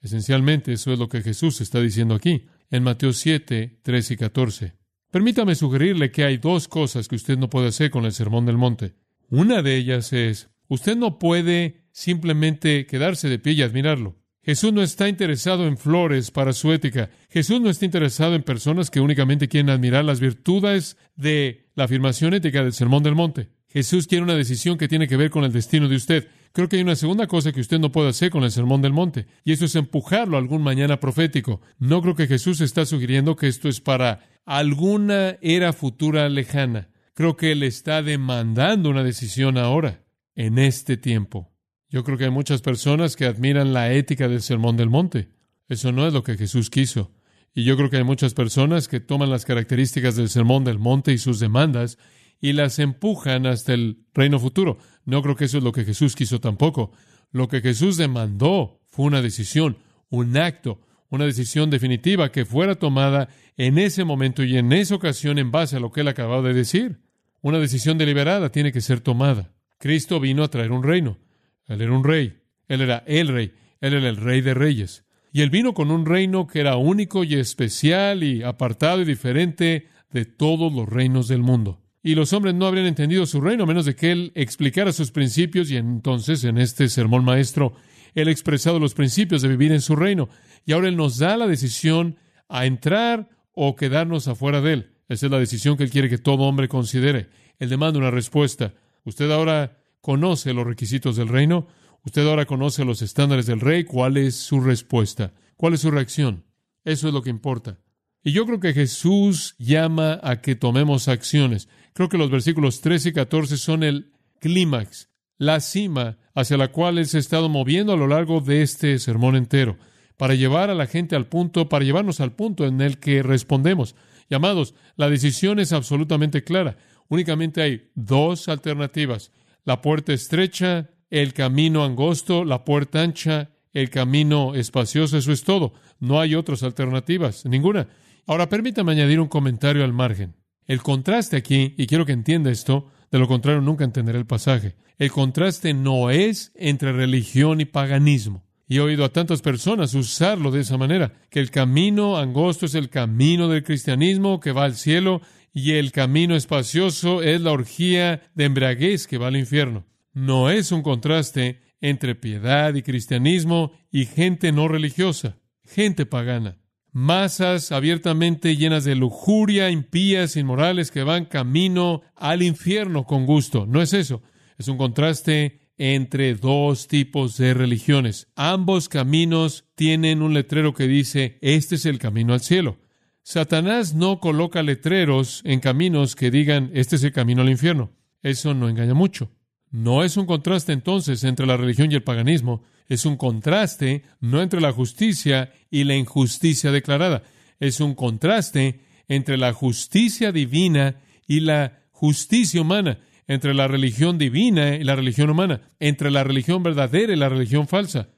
Esencialmente 0.00 0.72
eso 0.72 0.92
es 0.92 0.98
lo 0.98 1.08
que 1.08 1.22
Jesús 1.22 1.60
está 1.60 1.80
diciendo 1.80 2.14
aquí, 2.14 2.46
en 2.70 2.82
Mateo 2.82 3.12
7, 3.12 3.80
13 3.82 4.14
y 4.14 4.16
14. 4.16 4.74
Permítame 5.10 5.54
sugerirle 5.54 6.10
que 6.10 6.24
hay 6.24 6.36
dos 6.36 6.68
cosas 6.68 7.08
que 7.08 7.16
usted 7.16 7.38
no 7.38 7.48
puede 7.48 7.68
hacer 7.68 7.90
con 7.90 8.04
el 8.04 8.12
Sermón 8.12 8.44
del 8.44 8.58
Monte. 8.58 8.94
Una 9.30 9.62
de 9.62 9.76
ellas 9.76 10.12
es, 10.12 10.50
usted 10.68 10.96
no 10.96 11.18
puede 11.18 11.84
simplemente 11.92 12.86
quedarse 12.86 13.28
de 13.28 13.38
pie 13.38 13.54
y 13.54 13.62
admirarlo. 13.62 14.16
Jesús 14.42 14.72
no 14.72 14.82
está 14.82 15.08
interesado 15.08 15.66
en 15.66 15.76
flores 15.76 16.30
para 16.30 16.52
su 16.52 16.72
ética. 16.72 17.10
Jesús 17.28 17.60
no 17.60 17.68
está 17.68 17.84
interesado 17.84 18.34
en 18.34 18.42
personas 18.42 18.90
que 18.90 19.00
únicamente 19.00 19.48
quieren 19.48 19.68
admirar 19.68 20.04
las 20.04 20.20
virtudes 20.20 20.96
de 21.16 21.68
la 21.74 21.84
afirmación 21.84 22.34
ética 22.34 22.62
del 22.62 22.72
Sermón 22.72 23.02
del 23.02 23.14
Monte. 23.14 23.50
Jesús 23.68 24.06
quiere 24.06 24.24
una 24.24 24.34
decisión 24.34 24.78
que 24.78 24.88
tiene 24.88 25.06
que 25.06 25.18
ver 25.18 25.30
con 25.30 25.44
el 25.44 25.52
destino 25.52 25.88
de 25.88 25.96
usted. 25.96 26.28
Creo 26.52 26.68
que 26.68 26.76
hay 26.76 26.82
una 26.82 26.96
segunda 26.96 27.26
cosa 27.26 27.52
que 27.52 27.60
usted 27.60 27.78
no 27.78 27.92
puede 27.92 28.08
hacer 28.08 28.30
con 28.30 28.42
el 28.42 28.50
Sermón 28.50 28.82
del 28.82 28.92
Monte, 28.92 29.26
y 29.44 29.52
eso 29.52 29.64
es 29.64 29.74
empujarlo 29.74 30.36
a 30.36 30.40
algún 30.40 30.62
mañana 30.62 31.00
profético. 31.00 31.60
No 31.78 32.02
creo 32.02 32.14
que 32.14 32.26
Jesús 32.26 32.60
está 32.60 32.86
sugiriendo 32.86 33.36
que 33.36 33.48
esto 33.48 33.68
es 33.68 33.80
para 33.80 34.20
alguna 34.44 35.36
era 35.40 35.72
futura 35.72 36.28
lejana. 36.28 36.88
Creo 37.14 37.36
que 37.36 37.52
Él 37.52 37.62
está 37.62 38.02
demandando 38.02 38.90
una 38.90 39.04
decisión 39.04 39.58
ahora, 39.58 40.04
en 40.34 40.58
este 40.58 40.96
tiempo. 40.96 41.52
Yo 41.88 42.04
creo 42.04 42.18
que 42.18 42.24
hay 42.24 42.30
muchas 42.30 42.62
personas 42.62 43.16
que 43.16 43.24
admiran 43.24 43.72
la 43.72 43.92
ética 43.92 44.28
del 44.28 44.42
Sermón 44.42 44.76
del 44.76 44.90
Monte. 44.90 45.30
Eso 45.68 45.90
no 45.90 46.06
es 46.06 46.12
lo 46.12 46.22
que 46.22 46.36
Jesús 46.36 46.70
quiso. 46.70 47.12
Y 47.54 47.64
yo 47.64 47.76
creo 47.76 47.90
que 47.90 47.96
hay 47.96 48.04
muchas 48.04 48.34
personas 48.34 48.88
que 48.88 49.00
toman 49.00 49.30
las 49.30 49.44
características 49.44 50.14
del 50.16 50.28
Sermón 50.28 50.64
del 50.64 50.78
Monte 50.78 51.12
y 51.12 51.18
sus 51.18 51.40
demandas 51.40 51.98
y 52.40 52.52
las 52.52 52.78
empujan 52.78 53.46
hasta 53.46 53.74
el 53.74 53.98
reino 54.14 54.38
futuro. 54.38 54.78
No 55.04 55.22
creo 55.22 55.36
que 55.36 55.46
eso 55.46 55.58
es 55.58 55.64
lo 55.64 55.72
que 55.72 55.84
Jesús 55.84 56.14
quiso 56.14 56.40
tampoco. 56.40 56.92
Lo 57.30 57.48
que 57.48 57.60
Jesús 57.60 57.96
demandó 57.96 58.80
fue 58.86 59.06
una 59.06 59.22
decisión, 59.22 59.78
un 60.08 60.36
acto, 60.36 60.80
una 61.10 61.24
decisión 61.24 61.70
definitiva 61.70 62.30
que 62.30 62.44
fuera 62.44 62.76
tomada 62.76 63.28
en 63.56 63.78
ese 63.78 64.04
momento 64.04 64.44
y 64.44 64.56
en 64.56 64.72
esa 64.72 64.94
ocasión 64.94 65.38
en 65.38 65.50
base 65.50 65.76
a 65.76 65.80
lo 65.80 65.90
que 65.90 66.02
él 66.02 66.08
acababa 66.08 66.42
de 66.42 66.54
decir. 66.54 67.00
Una 67.40 67.58
decisión 67.58 67.98
deliberada 67.98 68.50
tiene 68.50 68.72
que 68.72 68.80
ser 68.80 69.00
tomada. 69.00 69.52
Cristo 69.78 70.20
vino 70.20 70.42
a 70.42 70.48
traer 70.48 70.72
un 70.72 70.82
reino. 70.82 71.18
Él 71.66 71.80
era 71.80 71.92
un 71.92 72.04
rey. 72.04 72.40
Él 72.66 72.80
era 72.80 73.02
el 73.06 73.28
rey. 73.28 73.52
Él 73.80 73.94
era 73.94 74.08
el 74.08 74.16
rey 74.16 74.40
de 74.40 74.54
reyes. 74.54 75.04
Y 75.32 75.42
él 75.42 75.50
vino 75.50 75.74
con 75.74 75.90
un 75.90 76.06
reino 76.06 76.46
que 76.46 76.60
era 76.60 76.76
único 76.76 77.22
y 77.22 77.34
especial 77.34 78.22
y 78.22 78.42
apartado 78.42 79.02
y 79.02 79.04
diferente 79.04 79.88
de 80.10 80.24
todos 80.24 80.72
los 80.72 80.88
reinos 80.88 81.28
del 81.28 81.42
mundo 81.42 81.80
y 82.02 82.14
los 82.14 82.32
hombres 82.32 82.54
no 82.54 82.66
habrían 82.66 82.86
entendido 82.86 83.26
su 83.26 83.40
reino 83.40 83.64
a 83.64 83.66
menos 83.66 83.84
de 83.84 83.96
que 83.96 84.12
Él 84.12 84.32
explicara 84.34 84.92
sus 84.92 85.10
principios 85.10 85.70
y 85.70 85.76
entonces 85.76 86.44
en 86.44 86.58
este 86.58 86.88
sermón 86.88 87.24
maestro 87.24 87.74
Él 88.14 88.28
ha 88.28 88.30
expresado 88.30 88.78
los 88.78 88.94
principios 88.94 89.42
de 89.42 89.48
vivir 89.48 89.72
en 89.72 89.80
su 89.80 89.96
reino 89.96 90.28
y 90.64 90.72
ahora 90.72 90.88
Él 90.88 90.96
nos 90.96 91.18
da 91.18 91.36
la 91.36 91.46
decisión 91.46 92.16
a 92.48 92.66
entrar 92.66 93.28
o 93.52 93.76
quedarnos 93.76 94.28
afuera 94.28 94.60
de 94.60 94.72
Él. 94.72 94.90
Esa 95.08 95.26
es 95.26 95.32
la 95.32 95.38
decisión 95.38 95.76
que 95.76 95.84
Él 95.84 95.90
quiere 95.90 96.08
que 96.08 96.18
todo 96.18 96.44
hombre 96.44 96.68
considere. 96.68 97.28
Él 97.58 97.68
demanda 97.68 97.98
una 97.98 98.10
respuesta. 98.10 98.74
Usted 99.04 99.30
ahora 99.30 99.78
conoce 100.00 100.52
los 100.54 100.66
requisitos 100.66 101.16
del 101.16 101.28
reino, 101.28 101.66
usted 102.04 102.26
ahora 102.26 102.46
conoce 102.46 102.84
los 102.84 103.02
estándares 103.02 103.46
del 103.46 103.60
rey, 103.60 103.84
¿cuál 103.84 104.16
es 104.16 104.36
su 104.36 104.60
respuesta? 104.60 105.32
¿Cuál 105.56 105.74
es 105.74 105.80
su 105.80 105.90
reacción? 105.90 106.44
Eso 106.84 107.08
es 107.08 107.14
lo 107.14 107.22
que 107.22 107.30
importa. 107.30 107.78
Y 108.22 108.32
yo 108.32 108.46
creo 108.46 108.60
que 108.60 108.72
Jesús 108.72 109.54
llama 109.58 110.20
a 110.22 110.40
que 110.40 110.54
tomemos 110.54 111.08
acciones. 111.08 111.68
Creo 111.92 112.08
que 112.08 112.18
los 112.18 112.30
versículos 112.30 112.80
13 112.80 113.10
y 113.10 113.12
14 113.12 113.56
son 113.56 113.82
el 113.82 114.12
clímax, 114.40 115.08
la 115.36 115.60
cima 115.60 116.18
hacia 116.34 116.56
la 116.56 116.68
cual 116.68 116.98
Él 116.98 117.06
se 117.06 117.16
ha 117.16 117.20
estado 117.20 117.48
moviendo 117.48 117.92
a 117.92 117.96
lo 117.96 118.06
largo 118.06 118.40
de 118.40 118.62
este 118.62 118.98
sermón 118.98 119.36
entero, 119.36 119.76
para 120.16 120.34
llevar 120.34 120.70
a 120.70 120.74
la 120.74 120.86
gente 120.86 121.16
al 121.16 121.26
punto, 121.26 121.68
para 121.68 121.84
llevarnos 121.84 122.20
al 122.20 122.32
punto 122.32 122.66
en 122.66 122.80
el 122.80 122.98
que 122.98 123.22
respondemos. 123.22 123.94
Llamados, 124.28 124.74
la 124.96 125.08
decisión 125.08 125.58
es 125.58 125.72
absolutamente 125.72 126.44
clara. 126.44 126.76
Únicamente 127.08 127.62
hay 127.62 127.90
dos 127.94 128.48
alternativas. 128.48 129.32
La 129.64 129.80
puerta 129.80 130.12
estrecha, 130.12 130.90
el 131.10 131.32
camino 131.32 131.84
angosto, 131.84 132.44
la 132.44 132.64
puerta 132.64 133.02
ancha, 133.02 133.50
el 133.72 133.90
camino 133.90 134.54
espacioso, 134.54 135.16
eso 135.16 135.32
es 135.32 135.44
todo. 135.44 135.72
No 136.00 136.20
hay 136.20 136.34
otras 136.34 136.62
alternativas, 136.62 137.44
ninguna. 137.46 137.88
Ahora 138.28 138.50
permítame 138.50 138.92
añadir 138.92 139.20
un 139.20 139.28
comentario 139.28 139.82
al 139.82 139.94
margen. 139.94 140.36
El 140.66 140.82
contraste 140.82 141.38
aquí, 141.38 141.74
y 141.78 141.86
quiero 141.86 142.04
que 142.04 142.12
entienda 142.12 142.50
esto, 142.50 142.90
de 143.10 143.18
lo 143.18 143.26
contrario 143.26 143.62
nunca 143.62 143.84
entenderé 143.84 144.18
el 144.18 144.26
pasaje. 144.26 144.76
El 144.98 145.10
contraste 145.10 145.72
no 145.72 146.10
es 146.10 146.52
entre 146.54 146.92
religión 146.92 147.62
y 147.62 147.64
paganismo. 147.64 148.44
Y 148.68 148.76
he 148.76 148.80
oído 148.80 149.06
a 149.06 149.14
tantas 149.14 149.40
personas 149.40 149.94
usarlo 149.94 150.50
de 150.50 150.60
esa 150.60 150.76
manera, 150.76 151.14
que 151.30 151.40
el 151.40 151.50
camino 151.50 152.18
angosto 152.18 152.66
es 152.66 152.74
el 152.74 152.90
camino 152.90 153.48
del 153.48 153.64
cristianismo 153.64 154.40
que 154.40 154.52
va 154.52 154.64
al 154.64 154.74
cielo 154.74 155.22
y 155.54 155.72
el 155.72 155.90
camino 155.90 156.36
espacioso 156.36 157.22
es 157.22 157.40
la 157.40 157.52
orgía 157.52 158.20
de 158.34 158.44
embriaguez 158.44 159.06
que 159.06 159.16
va 159.16 159.28
al 159.28 159.38
infierno. 159.38 159.86
No 160.12 160.50
es 160.50 160.70
un 160.70 160.82
contraste 160.82 161.62
entre 161.80 162.14
piedad 162.14 162.74
y 162.74 162.82
cristianismo 162.82 163.72
y 163.90 164.04
gente 164.04 164.52
no 164.52 164.68
religiosa, 164.68 165.38
gente 165.64 166.04
pagana 166.04 166.58
masas 166.92 167.72
abiertamente 167.72 168.56
llenas 168.56 168.84
de 168.84 168.94
lujuria, 168.94 169.70
impías, 169.70 170.36
inmorales, 170.36 170.90
que 170.90 171.02
van 171.02 171.26
camino 171.26 172.02
al 172.14 172.42
infierno 172.42 173.04
con 173.04 173.26
gusto. 173.26 173.66
No 173.66 173.82
es 173.82 173.92
eso. 173.92 174.22
Es 174.58 174.68
un 174.68 174.76
contraste 174.76 175.60
entre 175.78 176.34
dos 176.34 176.88
tipos 176.88 177.36
de 177.36 177.54
religiones. 177.54 178.28
Ambos 178.34 178.88
caminos 178.88 179.64
tienen 179.74 180.22
un 180.22 180.34
letrero 180.34 180.74
que 180.74 180.88
dice, 180.88 181.38
este 181.40 181.76
es 181.76 181.86
el 181.86 181.98
camino 181.98 182.34
al 182.34 182.40
cielo. 182.40 182.78
Satanás 183.22 183.94
no 183.94 184.20
coloca 184.20 184.62
letreros 184.62 185.42
en 185.44 185.60
caminos 185.60 186.16
que 186.16 186.30
digan, 186.30 186.70
este 186.74 186.96
es 186.96 187.04
el 187.04 187.12
camino 187.12 187.42
al 187.42 187.50
infierno. 187.50 187.92
Eso 188.22 188.54
no 188.54 188.68
engaña 188.68 188.94
mucho. 188.94 189.30
No 189.70 190.02
es 190.02 190.16
un 190.16 190.26
contraste 190.26 190.72
entonces 190.72 191.24
entre 191.24 191.46
la 191.46 191.56
religión 191.56 191.92
y 191.92 191.94
el 191.94 192.02
paganismo, 192.02 192.62
es 192.88 193.04
un 193.04 193.16
contraste 193.16 194.02
no 194.20 194.40
entre 194.40 194.60
la 194.60 194.72
justicia 194.72 195.52
y 195.70 195.84
la 195.84 195.94
injusticia 195.94 196.70
declarada, 196.70 197.22
es 197.60 197.80
un 197.80 197.94
contraste 197.94 198.80
entre 199.08 199.36
la 199.36 199.52
justicia 199.52 200.32
divina 200.32 200.96
y 201.26 201.40
la 201.40 201.80
justicia 201.90 202.62
humana, 202.62 203.00
entre 203.26 203.52
la 203.52 203.68
religión 203.68 204.16
divina 204.16 204.76
y 204.76 204.84
la 204.84 204.96
religión 204.96 205.28
humana, 205.28 205.60
entre 205.80 206.10
la 206.10 206.24
religión 206.24 206.62
verdadera 206.62 207.12
y 207.12 207.16
la 207.16 207.28
religión 207.28 207.68
falsa. 207.68 208.08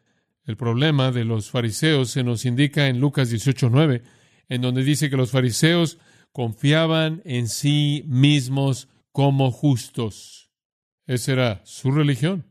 El 0.45 0.57
problema 0.57 1.11
de 1.11 1.25
los 1.25 1.51
fariseos 1.51 2.11
se 2.11 2.23
nos 2.23 2.45
indica 2.45 2.89
en 2.89 3.01
Lucas 3.01 3.31
18:9, 3.31 4.03
en 4.49 4.63
donde 4.63 4.85
dice 4.85 5.11
que 5.11 5.17
los 5.17 5.31
fariseos 5.31 5.99
confiaban 6.33 7.23
en 7.25 7.49
sí 7.49 8.05
mismos 8.07 8.89
como 9.13 9.51
justos. 9.51 10.40
Esa 11.11 11.33
era 11.33 11.61
su 11.65 11.91
religión 11.91 12.45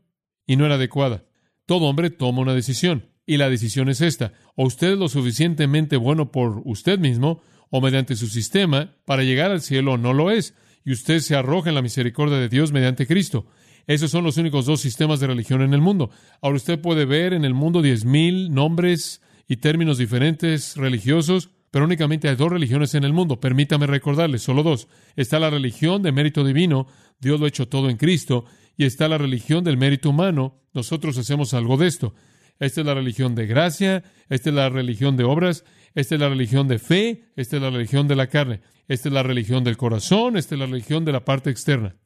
y 0.46 0.56
no 0.56 0.66
era 0.66 0.74
adecuada. 0.74 1.24
Todo 1.64 1.86
hombre 1.86 2.10
toma 2.10 2.42
una 2.42 2.52
decisión 2.52 3.06
y 3.24 3.38
la 3.38 3.48
decisión 3.48 3.88
es 3.88 4.02
esta. 4.02 4.34
O 4.54 4.66
usted 4.66 4.92
es 4.92 4.98
lo 4.98 5.08
suficientemente 5.08 5.96
bueno 5.96 6.30
por 6.30 6.60
usted 6.66 6.98
mismo 6.98 7.40
o 7.70 7.80
mediante 7.80 8.16
su 8.16 8.26
sistema 8.26 8.96
para 9.06 9.22
llegar 9.22 9.50
al 9.50 9.62
cielo 9.62 9.94
o 9.94 9.96
no 9.96 10.12
lo 10.12 10.30
es. 10.30 10.54
Y 10.84 10.92
usted 10.92 11.20
se 11.20 11.36
arroja 11.36 11.70
en 11.70 11.74
la 11.74 11.80
misericordia 11.80 12.36
de 12.36 12.50
Dios 12.50 12.70
mediante 12.70 13.06
Cristo. 13.06 13.46
Esos 13.86 14.10
son 14.10 14.24
los 14.24 14.36
únicos 14.36 14.66
dos 14.66 14.82
sistemas 14.82 15.20
de 15.20 15.28
religión 15.28 15.62
en 15.62 15.72
el 15.72 15.80
mundo. 15.80 16.10
Ahora 16.42 16.56
usted 16.56 16.78
puede 16.78 17.06
ver 17.06 17.32
en 17.32 17.46
el 17.46 17.54
mundo 17.54 17.80
diez 17.80 18.04
mil 18.04 18.52
nombres 18.52 19.22
y 19.48 19.56
términos 19.56 19.96
diferentes 19.96 20.76
religiosos, 20.76 21.48
pero 21.70 21.86
únicamente 21.86 22.28
hay 22.28 22.36
dos 22.36 22.50
religiones 22.52 22.94
en 22.94 23.04
el 23.04 23.14
mundo. 23.14 23.40
Permítame 23.40 23.86
recordarles, 23.86 24.42
solo 24.42 24.62
dos. 24.62 24.86
Está 25.16 25.38
la 25.38 25.48
religión 25.48 26.02
de 26.02 26.12
mérito 26.12 26.44
divino, 26.44 26.88
Dios 27.20 27.38
lo 27.38 27.46
ha 27.46 27.48
hecho 27.48 27.68
todo 27.68 27.90
en 27.90 27.96
Cristo, 27.96 28.46
y 28.76 28.84
está 28.84 29.08
la 29.08 29.18
religión 29.18 29.62
del 29.62 29.76
mérito 29.76 30.10
humano, 30.10 30.62
nosotros 30.72 31.18
hacemos 31.18 31.52
algo 31.54 31.76
de 31.76 31.86
esto. 31.86 32.14
Esta 32.58 32.80
es 32.80 32.86
la 32.86 32.94
religión 32.94 33.34
de 33.34 33.46
gracia, 33.46 34.04
esta 34.28 34.50
es 34.50 34.54
la 34.54 34.68
religión 34.68 35.16
de 35.16 35.24
obras, 35.24 35.64
esta 35.94 36.14
es 36.14 36.20
la 36.20 36.28
religión 36.28 36.68
de 36.68 36.78
fe, 36.78 37.24
esta 37.36 37.56
es 37.56 37.62
la 37.62 37.70
religión 37.70 38.06
de 38.08 38.16
la 38.16 38.28
carne, 38.28 38.60
esta 38.88 39.08
es 39.08 39.12
la 39.12 39.22
religión 39.22 39.64
del 39.64 39.76
corazón, 39.76 40.36
esta 40.36 40.54
es 40.54 40.58
la 40.58 40.66
religión 40.66 41.04
de 41.04 41.12
la 41.12 41.24
parte 41.24 41.50
externa. 41.50 41.96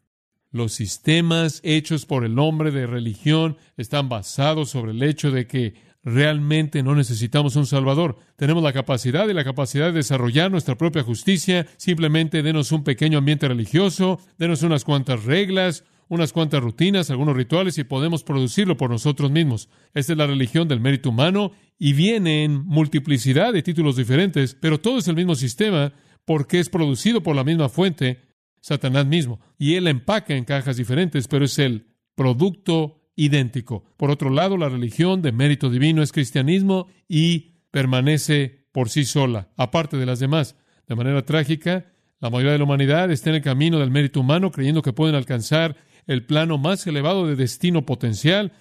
Los 0.51 0.73
sistemas 0.73 1.61
hechos 1.65 2.07
por 2.07 2.25
el 2.25 2.39
hombre 2.39 2.71
de 2.71 2.87
religión 2.87 3.57
están 3.77 4.09
basados 4.09 4.71
sobre 4.71 4.93
el 4.93 5.03
hecho 5.03 5.33
de 5.33 5.49
que 5.49 5.75
realmente 6.05 6.83
no 6.83 6.95
necesitamos 6.95 7.57
un 7.57 7.67
Salvador. 7.67 8.17
Tenemos 8.37 8.63
la 8.63 8.73
capacidad 8.73 9.29
y 9.29 9.33
la 9.33 9.45
capacidad 9.45 9.87
de 9.87 9.93
desarrollar 9.93 10.51
nuestra 10.51 10.77
propia 10.77 11.03
justicia. 11.03 11.67
Simplemente 11.77 12.43
denos 12.43 12.73
un 12.73 12.85
pequeño 12.85 13.19
ambiente 13.19 13.49
religioso, 13.49 14.21
denos 14.39 14.63
unas 14.63 14.85
cuantas 14.85 15.25
reglas, 15.25 15.85
unas 16.09 16.33
cuantas 16.33 16.63
rutinas, 16.63 17.11
algunos 17.11 17.37
rituales 17.37 17.79
y 17.79 17.85
podemos 17.85 18.23
producirlo 18.23 18.77
por 18.77 18.91
nosotros 18.91 19.31
mismos. 19.31 19.69
Esta 19.95 20.13
es 20.13 20.19
la 20.19 20.27
religión 20.27 20.69
del 20.69 20.81
mérito 20.81 21.09
humano 21.09 21.53
y 21.79 21.95
viene 21.95 22.45
en 22.45 22.65
multiplicidad 22.67 23.53
de 23.53 23.63
títulos 23.63 23.97
diferentes, 23.97 24.55
pero 24.55 24.79
todo 24.79 24.99
es 24.99 25.09
el 25.09 25.17
mismo 25.17 25.35
sistema 25.35 25.93
porque 26.25 26.61
es 26.61 26.69
producido 26.69 27.23
por 27.23 27.35
la 27.35 27.45
misma 27.45 27.69
fuente, 27.69 28.21
Satanás 28.61 29.07
mismo. 29.07 29.41
Y 29.59 29.75
él 29.75 29.87
empaca 29.89 30.35
en 30.35 30.45
cajas 30.45 30.77
diferentes, 30.77 31.29
pero 31.29 31.45
es 31.45 31.59
el 31.59 31.87
producto 32.15 33.01
idéntico. 33.17 33.85
Por 33.97 34.11
otro 34.11 34.31
lado, 34.31 34.57
la 34.57 34.69
religión 34.69 35.23
de 35.23 35.33
mérito 35.33 35.71
divino 35.71 36.03
es 36.03 36.13
cristianismo 36.13 36.89
y 37.09 37.55
permanece 37.71 38.67
por 38.73 38.89
sí 38.89 39.05
sola, 39.05 39.49
aparte 39.57 39.97
de 39.97 40.07
las 40.07 40.19
demás. 40.19 40.57
De 40.87 40.95
manera 40.95 41.25
trágica, 41.25 41.93
la 42.21 42.31
mayoría 42.31 42.53
de 42.53 42.59
la 42.59 42.65
humanidad 42.65 43.11
está 43.11 43.31
en 43.31 43.37
el 43.37 43.43
camino 43.43 43.79
del 43.79 43.91
mérito 43.91 44.21
humano, 44.21 44.51
creyendo 44.51 44.83
que 44.83 44.93
pueden 44.93 45.15
alcanzar 45.15 45.77
el 46.07 46.27
plano 46.27 46.59
más 46.59 46.87
elevado 46.87 47.27
de 47.27 47.37
destino 47.37 47.87
potencial 47.87 48.53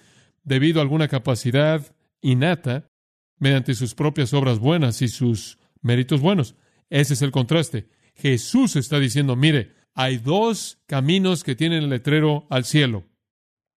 debido 0.42 0.80
a 0.80 0.82
alguna 0.82 1.08
capacidad 1.08 1.94
innata 2.20 2.88
mediante 3.38 3.74
sus 3.74 3.94
propias 3.94 4.32
obras 4.32 4.58
buenas 4.58 5.02
y 5.02 5.08
sus 5.08 5.58
méritos 5.82 6.20
buenos. 6.20 6.54
Ese 6.90 7.14
es 7.14 7.22
el 7.22 7.30
contraste. 7.30 7.88
Jesús 8.14 8.76
está 8.76 8.98
diciendo, 8.98 9.36
mire, 9.36 9.72
hay 9.94 10.18
dos 10.18 10.78
caminos 10.86 11.44
que 11.44 11.54
tienen 11.54 11.82
el 11.82 11.90
letrero 11.90 12.46
al 12.50 12.64
cielo. 12.64 13.04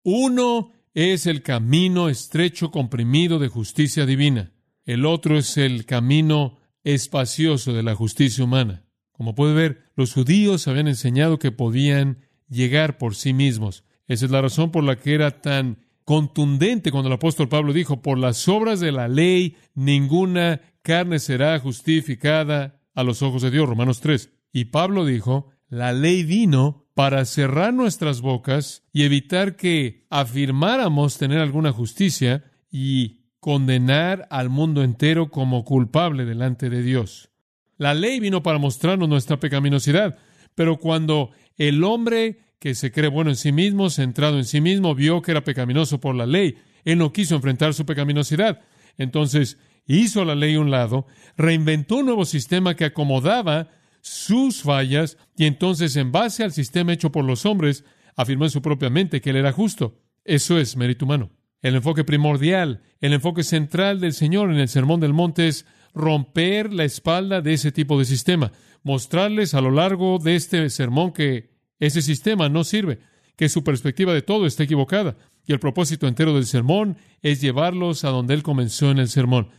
Uno 0.09 0.71
es 0.93 1.27
el 1.27 1.41
camino 1.41 2.07
estrecho 2.07 2.71
comprimido 2.71 3.39
de 3.39 3.49
justicia 3.49 4.05
divina. 4.05 4.53
El 4.85 5.05
otro 5.05 5.37
es 5.37 5.57
el 5.57 5.85
camino 5.85 6.59
espacioso 6.85 7.73
de 7.73 7.83
la 7.83 7.93
justicia 7.93 8.45
humana. 8.45 8.85
Como 9.11 9.35
puede 9.35 9.53
ver, 9.53 9.83
los 9.97 10.13
judíos 10.13 10.65
habían 10.69 10.87
enseñado 10.87 11.39
que 11.39 11.51
podían 11.51 12.19
llegar 12.47 12.97
por 12.97 13.15
sí 13.15 13.33
mismos. 13.33 13.83
Esa 14.07 14.23
es 14.23 14.31
la 14.31 14.41
razón 14.41 14.71
por 14.71 14.85
la 14.85 14.95
que 14.95 15.13
era 15.13 15.41
tan 15.41 15.79
contundente 16.05 16.89
cuando 16.89 17.09
el 17.09 17.15
apóstol 17.15 17.49
Pablo 17.49 17.73
dijo, 17.73 18.01
por 18.01 18.17
las 18.17 18.47
obras 18.47 18.79
de 18.79 18.93
la 18.93 19.09
ley 19.09 19.57
ninguna 19.75 20.61
carne 20.83 21.19
será 21.19 21.59
justificada 21.59 22.79
a 22.95 23.03
los 23.03 23.21
ojos 23.21 23.41
de 23.41 23.51
Dios. 23.51 23.67
Romanos 23.67 23.99
3. 23.99 24.29
Y 24.53 24.65
Pablo 24.65 25.03
dijo, 25.03 25.49
la 25.67 25.91
ley 25.91 26.23
vino 26.23 26.86
para 26.97 27.25
cerrar 27.25 27.75
nuestras 27.75 28.21
bocas 28.21 28.81
y 28.91 29.03
evitar 29.03 29.55
que 29.55 30.07
afirmáramos 30.09 31.19
tener 31.19 31.37
alguna 31.37 31.71
justicia 31.71 32.45
y 32.71 33.19
condenar 33.39 34.27
al 34.31 34.49
mundo 34.49 34.81
entero 34.81 35.29
como 35.29 35.63
culpable 35.63 36.25
delante 36.25 36.71
de 36.71 36.81
Dios. 36.81 37.29
La 37.77 37.93
ley 37.93 38.19
vino 38.19 38.41
para 38.41 38.57
mostrarnos 38.57 39.07
nuestra 39.07 39.39
pecaminosidad, 39.39 40.17
pero 40.55 40.77
cuando 40.77 41.29
el 41.55 41.83
hombre 41.83 42.39
que 42.57 42.73
se 42.73 42.91
cree 42.91 43.11
bueno 43.11 43.29
en 43.29 43.35
sí 43.35 43.51
mismo, 43.51 43.91
centrado 43.91 44.39
en 44.39 44.45
sí 44.45 44.59
mismo, 44.59 44.95
vio 44.95 45.21
que 45.21 45.29
era 45.29 45.43
pecaminoso 45.43 45.99
por 45.99 46.15
la 46.15 46.25
ley. 46.25 46.55
Él 46.83 46.97
no 46.97 47.13
quiso 47.13 47.35
enfrentar 47.35 47.75
su 47.75 47.85
pecaminosidad. 47.85 48.61
Entonces 48.97 49.59
hizo 49.85 50.25
la 50.25 50.33
ley 50.33 50.55
a 50.55 50.61
un 50.61 50.71
lado, 50.71 51.05
reinventó 51.37 51.97
un 51.97 52.07
nuevo 52.07 52.25
sistema 52.25 52.75
que 52.75 52.85
acomodaba 52.85 53.69
sus 54.07 54.61
fallas 54.61 55.17
y 55.35 55.45
entonces 55.45 55.95
en 55.97 56.11
base 56.11 56.43
al 56.43 56.53
sistema 56.53 56.93
hecho 56.93 57.11
por 57.11 57.25
los 57.25 57.45
hombres, 57.45 57.83
afirmó 58.15 58.45
en 58.45 58.51
su 58.51 58.61
propia 58.61 58.89
mente 58.89 59.21
que 59.21 59.31
él 59.31 59.35
era 59.35 59.51
justo. 59.51 59.99
Eso 60.23 60.57
es 60.57 60.77
mérito 60.77 61.05
humano. 61.05 61.31
El 61.61 61.75
enfoque 61.75 62.03
primordial, 62.03 62.81
el 63.01 63.13
enfoque 63.13 63.43
central 63.43 63.99
del 63.99 64.13
Señor 64.13 64.51
en 64.51 64.57
el 64.57 64.69
Sermón 64.69 64.99
del 64.99 65.13
Monte 65.13 65.47
es 65.47 65.65
romper 65.93 66.73
la 66.73 66.85
espalda 66.85 67.41
de 67.41 67.53
ese 67.53 67.71
tipo 67.71 67.99
de 67.99 68.05
sistema, 68.05 68.51
mostrarles 68.83 69.53
a 69.53 69.61
lo 69.61 69.71
largo 69.71 70.19
de 70.19 70.35
este 70.35 70.69
sermón 70.69 71.11
que 71.11 71.49
ese 71.79 72.01
sistema 72.01 72.49
no 72.49 72.63
sirve, 72.63 72.99
que 73.35 73.49
su 73.49 73.63
perspectiva 73.63 74.13
de 74.13 74.21
todo 74.21 74.45
está 74.45 74.63
equivocada. 74.63 75.17
Y 75.45 75.53
el 75.53 75.59
propósito 75.59 76.07
entero 76.07 76.33
del 76.33 76.45
sermón 76.45 76.97
es 77.21 77.41
llevarlos 77.41 78.03
a 78.03 78.09
donde 78.09 78.33
Él 78.33 78.43
comenzó 78.43 78.91
en 78.91 78.99
el 78.99 79.09
sermón. 79.09 79.49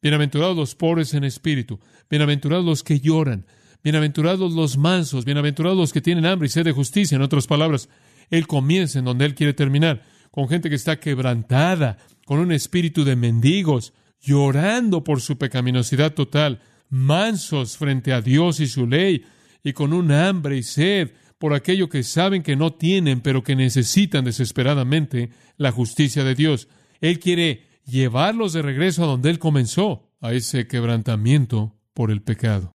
Bienaventurados 0.00 0.56
los 0.56 0.74
pobres 0.74 1.12
en 1.14 1.24
espíritu, 1.24 1.80
bienaventurados 2.08 2.64
los 2.64 2.82
que 2.84 3.00
lloran, 3.00 3.46
bienaventurados 3.82 4.52
los 4.52 4.76
mansos, 4.76 5.24
bienaventurados 5.24 5.78
los 5.78 5.92
que 5.92 6.00
tienen 6.00 6.26
hambre 6.26 6.46
y 6.46 6.50
sed 6.50 6.64
de 6.64 6.72
justicia. 6.72 7.16
En 7.16 7.22
otras 7.22 7.46
palabras, 7.46 7.88
Él 8.30 8.46
comienza 8.46 8.98
en 8.98 9.04
donde 9.04 9.24
Él 9.24 9.34
quiere 9.34 9.54
terminar, 9.54 10.02
con 10.30 10.48
gente 10.48 10.68
que 10.68 10.76
está 10.76 11.00
quebrantada, 11.00 11.98
con 12.26 12.38
un 12.38 12.52
espíritu 12.52 13.04
de 13.04 13.16
mendigos, 13.16 13.92
llorando 14.20 15.04
por 15.04 15.20
su 15.20 15.38
pecaminosidad 15.38 16.14
total, 16.14 16.60
mansos 16.88 17.76
frente 17.76 18.12
a 18.12 18.20
Dios 18.20 18.60
y 18.60 18.66
su 18.66 18.86
ley, 18.86 19.24
y 19.62 19.72
con 19.72 19.92
un 19.92 20.12
hambre 20.12 20.58
y 20.58 20.62
sed 20.62 21.12
por 21.38 21.54
aquello 21.54 21.88
que 21.88 22.02
saben 22.02 22.42
que 22.42 22.56
no 22.56 22.72
tienen, 22.72 23.20
pero 23.20 23.42
que 23.42 23.56
necesitan 23.56 24.24
desesperadamente 24.24 25.30
la 25.56 25.70
justicia 25.70 26.24
de 26.24 26.34
Dios. 26.34 26.68
Él 27.00 27.20
quiere 27.20 27.68
llevarlos 27.84 28.52
de 28.52 28.62
regreso 28.62 29.04
a 29.04 29.06
donde 29.06 29.30
Él 29.30 29.38
comenzó, 29.38 30.04
a 30.20 30.32
ese 30.32 30.66
quebrantamiento 30.66 31.76
por 31.94 32.10
el 32.10 32.22
pecado. 32.22 32.72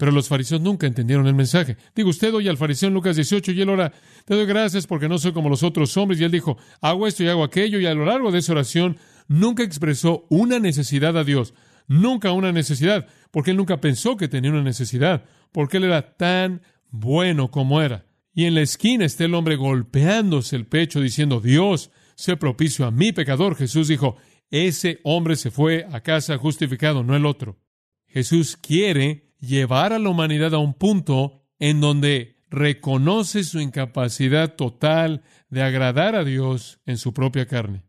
Pero 0.00 0.12
los 0.12 0.28
fariseos 0.28 0.62
nunca 0.62 0.86
entendieron 0.86 1.26
el 1.26 1.34
mensaje. 1.34 1.76
Digo, 1.94 2.08
usted 2.08 2.32
oye 2.32 2.48
al 2.48 2.56
fariseo 2.56 2.86
en 2.86 2.94
Lucas 2.94 3.16
18 3.16 3.52
y 3.52 3.60
él 3.60 3.68
ora, 3.68 3.92
te 4.24 4.34
doy 4.34 4.46
gracias 4.46 4.86
porque 4.86 5.10
no 5.10 5.18
soy 5.18 5.32
como 5.32 5.50
los 5.50 5.62
otros 5.62 5.94
hombres. 5.98 6.18
Y 6.18 6.24
él 6.24 6.30
dijo, 6.30 6.56
hago 6.80 7.06
esto 7.06 7.22
y 7.22 7.28
hago 7.28 7.44
aquello. 7.44 7.78
Y 7.78 7.84
a 7.84 7.92
lo 7.92 8.06
largo 8.06 8.32
de 8.32 8.38
esa 8.38 8.52
oración 8.52 8.96
nunca 9.28 9.62
expresó 9.62 10.24
una 10.30 10.58
necesidad 10.58 11.18
a 11.18 11.22
Dios. 11.22 11.52
Nunca 11.86 12.32
una 12.32 12.50
necesidad. 12.50 13.08
Porque 13.30 13.50
él 13.50 13.58
nunca 13.58 13.82
pensó 13.82 14.16
que 14.16 14.26
tenía 14.26 14.50
una 14.50 14.62
necesidad. 14.62 15.26
Porque 15.52 15.76
él 15.76 15.84
era 15.84 16.16
tan 16.16 16.62
bueno 16.88 17.50
como 17.50 17.82
era. 17.82 18.06
Y 18.32 18.46
en 18.46 18.54
la 18.54 18.62
esquina 18.62 19.04
está 19.04 19.26
el 19.26 19.34
hombre 19.34 19.56
golpeándose 19.56 20.56
el 20.56 20.66
pecho 20.66 21.02
diciendo, 21.02 21.42
Dios, 21.42 21.90
sé 22.14 22.38
propicio 22.38 22.86
a 22.86 22.90
mi 22.90 23.12
pecador. 23.12 23.54
Jesús 23.54 23.88
dijo, 23.88 24.16
ese 24.50 25.00
hombre 25.04 25.36
se 25.36 25.50
fue 25.50 25.84
a 25.92 26.00
casa 26.00 26.38
justificado, 26.38 27.04
no 27.04 27.14
el 27.14 27.26
otro. 27.26 27.58
Jesús 28.06 28.56
quiere 28.56 29.29
llevar 29.40 29.92
a 29.92 29.98
la 29.98 30.08
humanidad 30.08 30.54
a 30.54 30.58
un 30.58 30.74
punto 30.74 31.42
en 31.58 31.80
donde 31.80 32.36
reconoce 32.50 33.44
su 33.44 33.60
incapacidad 33.60 34.54
total 34.54 35.22
de 35.48 35.62
agradar 35.62 36.14
a 36.14 36.24
Dios 36.24 36.80
en 36.86 36.98
su 36.98 37.12
propia 37.12 37.46
carne. 37.46 37.84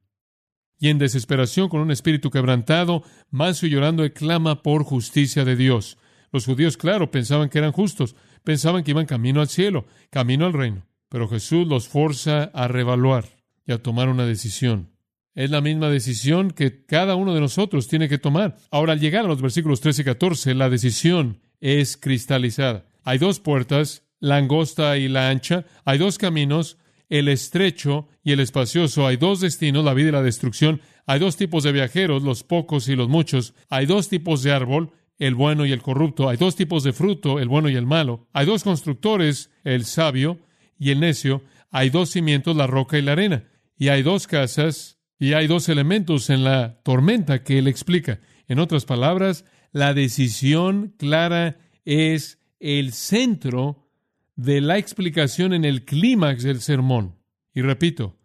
Y 0.80 0.90
en 0.90 0.98
desesperación, 0.98 1.70
con 1.70 1.82
un 1.82 1.92
espíritu 1.92 2.32
quebrantado, 2.32 3.04
manso 3.30 3.68
y 3.68 3.70
llorando, 3.70 4.12
clama 4.14 4.64
por 4.64 4.84
justicia 4.84 5.46
de 5.46 5.56
Dios. 5.56 5.98
Los 6.32 6.46
judíos, 6.46 6.78
claro, 6.78 7.12
pensaban 7.12 7.50
que 7.50 7.60
eran 7.60 7.72
justos, 7.72 8.16
pensaban 8.44 8.84
que 8.84 8.92
iban 8.92 9.06
camino 9.06 9.42
al 9.42 9.48
cielo, 9.48 9.86
camino 10.10 10.46
al 10.46 10.54
reino. 10.54 10.88
Pero 11.10 11.28
Jesús 11.28 11.68
los 11.68 11.88
forza 11.88 12.46
a 12.46 12.68
revaluar 12.68 13.26
y 13.66 13.74
a 13.74 13.84
tomar 13.84 14.10
una 14.10 14.26
decisión. 14.26 14.90
Es 15.34 15.50
la 15.50 15.62
misma 15.62 15.90
decisión 15.90 16.52
que 16.52 16.86
cada 16.86 17.16
uno 17.16 17.34
de 17.34 17.40
nosotros 17.40 17.88
tiene 17.88 18.10
que 18.10 18.18
tomar. 18.18 18.58
Ahora, 18.70 18.94
al 18.94 19.00
llegar 19.00 19.26
a 19.26 19.28
los 19.30 19.42
versículos 19.42 19.80
13 19.80 20.02
y 20.02 20.06
14, 20.06 20.54
la 20.56 20.70
decisión 20.70 21.40
es 21.62 21.96
cristalizada. 21.96 22.86
Hay 23.04 23.18
dos 23.18 23.40
puertas, 23.40 24.04
la 24.20 24.38
angosta 24.38 24.98
y 24.98 25.08
la 25.08 25.30
ancha. 25.30 25.66
Hay 25.86 25.98
dos 25.98 26.18
caminos, 26.18 26.78
el 27.10 27.30
estrecho 27.30 28.10
y 28.24 28.34
el 28.34 28.42
espacioso. 28.42 29.08
Hay 29.08 29.18
dos 29.18 29.40
destinos, 29.40 29.86
la 29.86 29.94
vida 29.94 30.10
y 30.10 30.12
la 30.14 30.22
destrucción. 30.22 30.82
Hay 31.06 31.20
dos 31.20 31.38
tipos 31.38 31.64
de 31.64 31.72
viajeros, 31.72 32.24
los 32.24 32.44
pocos 32.44 32.90
y 32.90 32.96
los 32.96 33.08
muchos. 33.08 33.54
Hay 33.70 33.86
dos 33.86 34.10
tipos 34.10 34.44
de 34.44 34.52
árbol, 34.52 34.92
el 35.18 35.36
bueno 35.36 35.66
y 35.66 35.72
el 35.72 35.82
corrupto. 35.82 36.30
Hay 36.30 36.38
dos 36.38 36.56
tipos 36.56 36.84
de 36.84 36.94
fruto, 36.94 37.40
el 37.40 37.48
bueno 37.48 37.70
y 37.70 37.76
el 37.76 37.86
malo. 37.86 38.28
Hay 38.34 38.46
dos 38.46 38.64
constructores, 38.64 39.50
el 39.64 39.86
sabio 39.86 40.40
y 40.78 40.92
el 40.92 41.00
necio. 41.00 41.44
hay 41.70 41.90
dos 41.90 42.10
cimientos, 42.10 42.56
la 42.56 42.68
roca 42.68 42.98
y 42.98 43.02
la 43.02 43.14
arena. 43.14 43.46
Y 43.78 43.88
hay 43.88 44.04
dos 44.04 44.28
casas 44.28 45.01
y 45.22 45.34
hay 45.34 45.46
dos 45.46 45.70
elementos 45.70 46.32
en 46.32 46.44
la 46.44 46.82
tormenta 46.82 47.44
que 47.44 47.60
él 47.60 47.68
explica. 47.68 48.20
En 48.48 48.58
otras 48.58 48.86
palabras, 48.86 49.46
la 49.72 49.94
decisión 49.94 50.96
clara 50.98 51.60
es 51.86 52.40
el 52.60 52.92
centro 52.92 53.88
de 54.36 54.62
la 54.62 54.80
explicación 54.80 55.54
en 55.54 55.64
el 55.64 55.86
clímax 55.86 56.42
del 56.42 56.60
sermón. 56.60 57.20
Y 57.54 57.62
repito, 57.62 58.18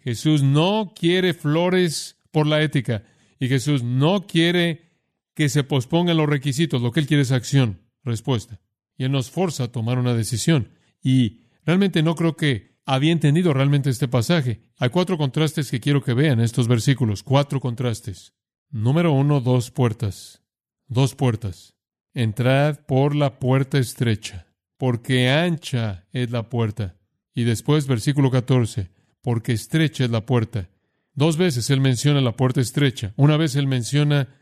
Jesús 0.00 0.42
no 0.42 0.92
quiere 0.92 1.34
flores 1.34 2.18
por 2.32 2.48
la 2.48 2.60
ética 2.62 3.04
y 3.38 3.46
Jesús 3.46 3.84
no 3.84 4.26
quiere 4.26 4.90
que 5.34 5.48
se 5.48 5.62
pospongan 5.62 6.16
los 6.16 6.28
requisitos. 6.28 6.82
Lo 6.82 6.90
que 6.90 6.98
él 6.98 7.06
quiere 7.06 7.22
es 7.22 7.30
acción, 7.30 7.80
respuesta. 8.02 8.60
Y 8.98 9.04
él 9.04 9.12
nos 9.12 9.30
forza 9.30 9.64
a 9.64 9.72
tomar 9.72 10.00
una 10.00 10.14
decisión. 10.14 10.70
Y 11.00 11.42
realmente 11.64 12.02
no 12.02 12.16
creo 12.16 12.36
que 12.36 12.69
había 12.94 13.12
entendido 13.12 13.52
realmente 13.52 13.88
este 13.88 14.08
pasaje. 14.08 14.62
Hay 14.76 14.90
cuatro 14.90 15.16
contrastes 15.16 15.70
que 15.70 15.78
quiero 15.78 16.02
que 16.02 16.12
vean 16.12 16.40
estos 16.40 16.66
versículos. 16.66 17.22
Cuatro 17.22 17.60
contrastes. 17.60 18.34
Número 18.68 19.12
uno, 19.12 19.40
dos 19.40 19.70
puertas. 19.70 20.42
Dos 20.88 21.14
puertas. 21.14 21.76
Entrad 22.14 22.80
por 22.86 23.14
la 23.14 23.38
puerta 23.38 23.78
estrecha, 23.78 24.48
porque 24.76 25.30
ancha 25.30 26.08
es 26.12 26.32
la 26.32 26.48
puerta. 26.48 26.96
Y 27.32 27.44
después, 27.44 27.86
versículo 27.86 28.28
14, 28.28 28.90
porque 29.22 29.52
estrecha 29.52 30.04
es 30.04 30.10
la 30.10 30.26
puerta. 30.26 30.68
Dos 31.14 31.36
veces 31.36 31.70
él 31.70 31.80
menciona 31.80 32.20
la 32.20 32.34
puerta 32.34 32.60
estrecha. 32.60 33.14
Una 33.14 33.36
vez 33.36 33.54
él 33.54 33.68
menciona 33.68 34.34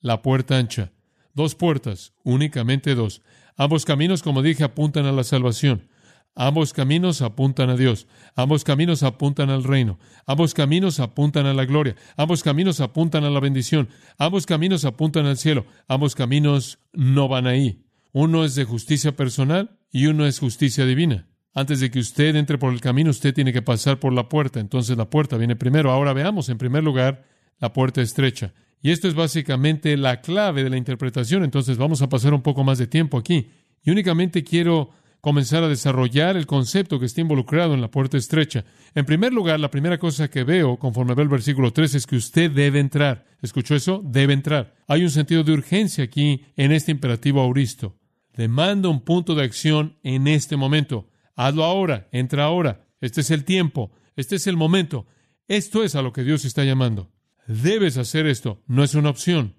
la 0.00 0.20
puerta 0.20 0.58
ancha. 0.58 0.92
Dos 1.32 1.54
puertas, 1.54 2.12
únicamente 2.22 2.94
dos. 2.94 3.22
Ambos 3.56 3.86
caminos, 3.86 4.22
como 4.22 4.42
dije, 4.42 4.62
apuntan 4.62 5.06
a 5.06 5.12
la 5.12 5.24
salvación. 5.24 5.88
Ambos 6.36 6.72
caminos 6.72 7.22
apuntan 7.22 7.70
a 7.70 7.76
Dios. 7.76 8.08
Ambos 8.34 8.64
caminos 8.64 9.04
apuntan 9.04 9.50
al 9.50 9.62
reino. 9.62 9.98
Ambos 10.26 10.52
caminos 10.52 10.98
apuntan 10.98 11.46
a 11.46 11.54
la 11.54 11.64
gloria. 11.64 11.94
Ambos 12.16 12.42
caminos 12.42 12.80
apuntan 12.80 13.24
a 13.24 13.30
la 13.30 13.38
bendición. 13.38 13.88
Ambos 14.18 14.44
caminos 14.44 14.84
apuntan 14.84 15.26
al 15.26 15.36
cielo. 15.36 15.64
Ambos 15.86 16.16
caminos 16.16 16.80
no 16.92 17.28
van 17.28 17.46
ahí. 17.46 17.84
Uno 18.12 18.44
es 18.44 18.56
de 18.56 18.64
justicia 18.64 19.14
personal 19.14 19.78
y 19.92 20.06
uno 20.06 20.26
es 20.26 20.40
justicia 20.40 20.84
divina. 20.84 21.28
Antes 21.54 21.78
de 21.78 21.92
que 21.92 22.00
usted 22.00 22.34
entre 22.34 22.58
por 22.58 22.72
el 22.72 22.80
camino, 22.80 23.10
usted 23.10 23.32
tiene 23.32 23.52
que 23.52 23.62
pasar 23.62 24.00
por 24.00 24.12
la 24.12 24.28
puerta. 24.28 24.58
Entonces 24.58 24.96
la 24.96 25.08
puerta 25.08 25.36
viene 25.36 25.54
primero. 25.54 25.92
Ahora 25.92 26.12
veamos, 26.12 26.48
en 26.48 26.58
primer 26.58 26.82
lugar, 26.82 27.24
la 27.60 27.72
puerta 27.72 28.02
estrecha. 28.02 28.52
Y 28.82 28.90
esto 28.90 29.06
es 29.06 29.14
básicamente 29.14 29.96
la 29.96 30.20
clave 30.20 30.64
de 30.64 30.70
la 30.70 30.76
interpretación. 30.76 31.44
Entonces 31.44 31.78
vamos 31.78 32.02
a 32.02 32.08
pasar 32.08 32.34
un 32.34 32.42
poco 32.42 32.64
más 32.64 32.78
de 32.78 32.88
tiempo 32.88 33.18
aquí. 33.18 33.50
Y 33.84 33.90
únicamente 33.92 34.42
quiero 34.42 34.90
comenzar 35.24 35.64
a 35.64 35.68
desarrollar 35.68 36.36
el 36.36 36.44
concepto 36.44 37.00
que 37.00 37.06
está 37.06 37.22
involucrado 37.22 37.72
en 37.72 37.80
la 37.80 37.90
puerta 37.90 38.18
estrecha. 38.18 38.66
En 38.94 39.06
primer 39.06 39.32
lugar, 39.32 39.58
la 39.58 39.70
primera 39.70 39.96
cosa 39.96 40.28
que 40.28 40.44
veo 40.44 40.76
conforme 40.76 41.14
veo 41.14 41.22
el 41.22 41.30
versículo 41.30 41.72
3 41.72 41.94
es 41.94 42.06
que 42.06 42.16
usted 42.16 42.50
debe 42.50 42.78
entrar. 42.78 43.24
¿Escuchó 43.40 43.74
eso? 43.74 44.02
Debe 44.04 44.34
entrar. 44.34 44.74
Hay 44.86 45.02
un 45.02 45.08
sentido 45.08 45.42
de 45.42 45.52
urgencia 45.52 46.04
aquí 46.04 46.44
en 46.56 46.72
este 46.72 46.92
imperativo 46.92 47.40
auristo. 47.40 47.96
Demanda 48.36 48.90
un 48.90 49.00
punto 49.00 49.34
de 49.34 49.44
acción 49.44 49.96
en 50.02 50.26
este 50.26 50.56
momento. 50.58 51.08
Hazlo 51.36 51.64
ahora, 51.64 52.06
entra 52.12 52.44
ahora. 52.44 52.86
Este 53.00 53.22
es 53.22 53.30
el 53.30 53.44
tiempo, 53.44 53.92
este 54.16 54.36
es 54.36 54.46
el 54.46 54.58
momento. 54.58 55.06
Esto 55.48 55.84
es 55.84 55.94
a 55.94 56.02
lo 56.02 56.12
que 56.12 56.22
Dios 56.22 56.44
está 56.44 56.64
llamando. 56.64 57.10
Debes 57.46 57.96
hacer 57.96 58.26
esto. 58.26 58.62
No 58.66 58.84
es 58.84 58.94
una 58.94 59.08
opción, 59.08 59.54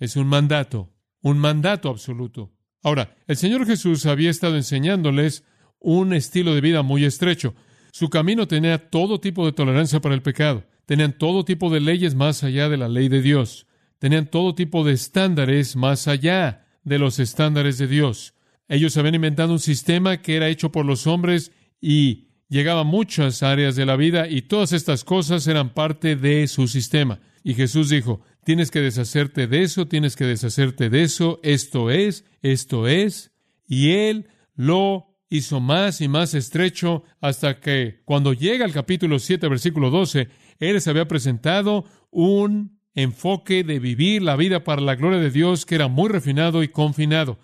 es 0.00 0.16
un 0.16 0.26
mandato, 0.26 0.92
un 1.20 1.38
mandato 1.38 1.88
absoluto. 1.88 2.52
Ahora, 2.84 3.16
el 3.26 3.36
Señor 3.38 3.66
Jesús 3.66 4.04
había 4.04 4.30
estado 4.30 4.56
enseñándoles 4.56 5.42
un 5.80 6.12
estilo 6.12 6.54
de 6.54 6.60
vida 6.60 6.82
muy 6.82 7.06
estrecho. 7.06 7.54
Su 7.92 8.10
camino 8.10 8.46
tenía 8.46 8.90
todo 8.90 9.20
tipo 9.20 9.46
de 9.46 9.52
tolerancia 9.52 10.02
para 10.02 10.14
el 10.14 10.20
pecado. 10.20 10.64
Tenían 10.84 11.16
todo 11.16 11.46
tipo 11.46 11.70
de 11.70 11.80
leyes 11.80 12.14
más 12.14 12.44
allá 12.44 12.68
de 12.68 12.76
la 12.76 12.88
ley 12.88 13.08
de 13.08 13.22
Dios. 13.22 13.66
Tenían 13.98 14.26
todo 14.26 14.54
tipo 14.54 14.84
de 14.84 14.92
estándares 14.92 15.76
más 15.76 16.08
allá 16.08 16.66
de 16.84 16.98
los 16.98 17.18
estándares 17.18 17.78
de 17.78 17.86
Dios. 17.86 18.34
Ellos 18.68 18.94
habían 18.98 19.14
inventado 19.14 19.54
un 19.54 19.60
sistema 19.60 20.20
que 20.20 20.36
era 20.36 20.50
hecho 20.50 20.70
por 20.70 20.84
los 20.84 21.06
hombres 21.06 21.52
y 21.80 22.28
llegaba 22.50 22.80
a 22.80 22.84
muchas 22.84 23.42
áreas 23.42 23.76
de 23.76 23.86
la 23.86 23.96
vida 23.96 24.28
y 24.28 24.42
todas 24.42 24.74
estas 24.74 25.04
cosas 25.04 25.46
eran 25.46 25.72
parte 25.72 26.16
de 26.16 26.46
su 26.48 26.68
sistema. 26.68 27.18
Y 27.42 27.54
Jesús 27.54 27.88
dijo, 27.88 28.20
tienes 28.44 28.70
que 28.70 28.80
deshacerte 28.80 29.46
de 29.46 29.62
eso, 29.62 29.86
tienes 29.86 30.16
que 30.16 30.24
deshacerte 30.24 30.90
de 30.90 31.02
eso, 31.02 31.40
esto 31.42 31.90
es, 31.90 32.24
esto 32.42 32.88
es. 32.88 33.32
Y 33.66 33.92
Él 33.92 34.28
lo 34.54 35.14
hizo 35.28 35.60
más 35.60 36.00
y 36.00 36.08
más 36.08 36.34
estrecho 36.34 37.02
hasta 37.20 37.58
que 37.58 38.02
cuando 38.04 38.32
llega 38.32 38.64
al 38.64 38.72
capítulo 38.72 39.18
7, 39.18 39.48
versículo 39.48 39.90
12, 39.90 40.28
Él 40.60 40.74
les 40.74 40.86
había 40.86 41.08
presentado 41.08 41.84
un 42.10 42.78
enfoque 42.94 43.64
de 43.64 43.80
vivir 43.80 44.22
la 44.22 44.36
vida 44.36 44.62
para 44.62 44.80
la 44.80 44.94
gloria 44.94 45.18
de 45.18 45.30
Dios 45.30 45.66
que 45.66 45.74
era 45.74 45.88
muy 45.88 46.08
refinado 46.08 46.62
y 46.62 46.68
confinado. 46.68 47.38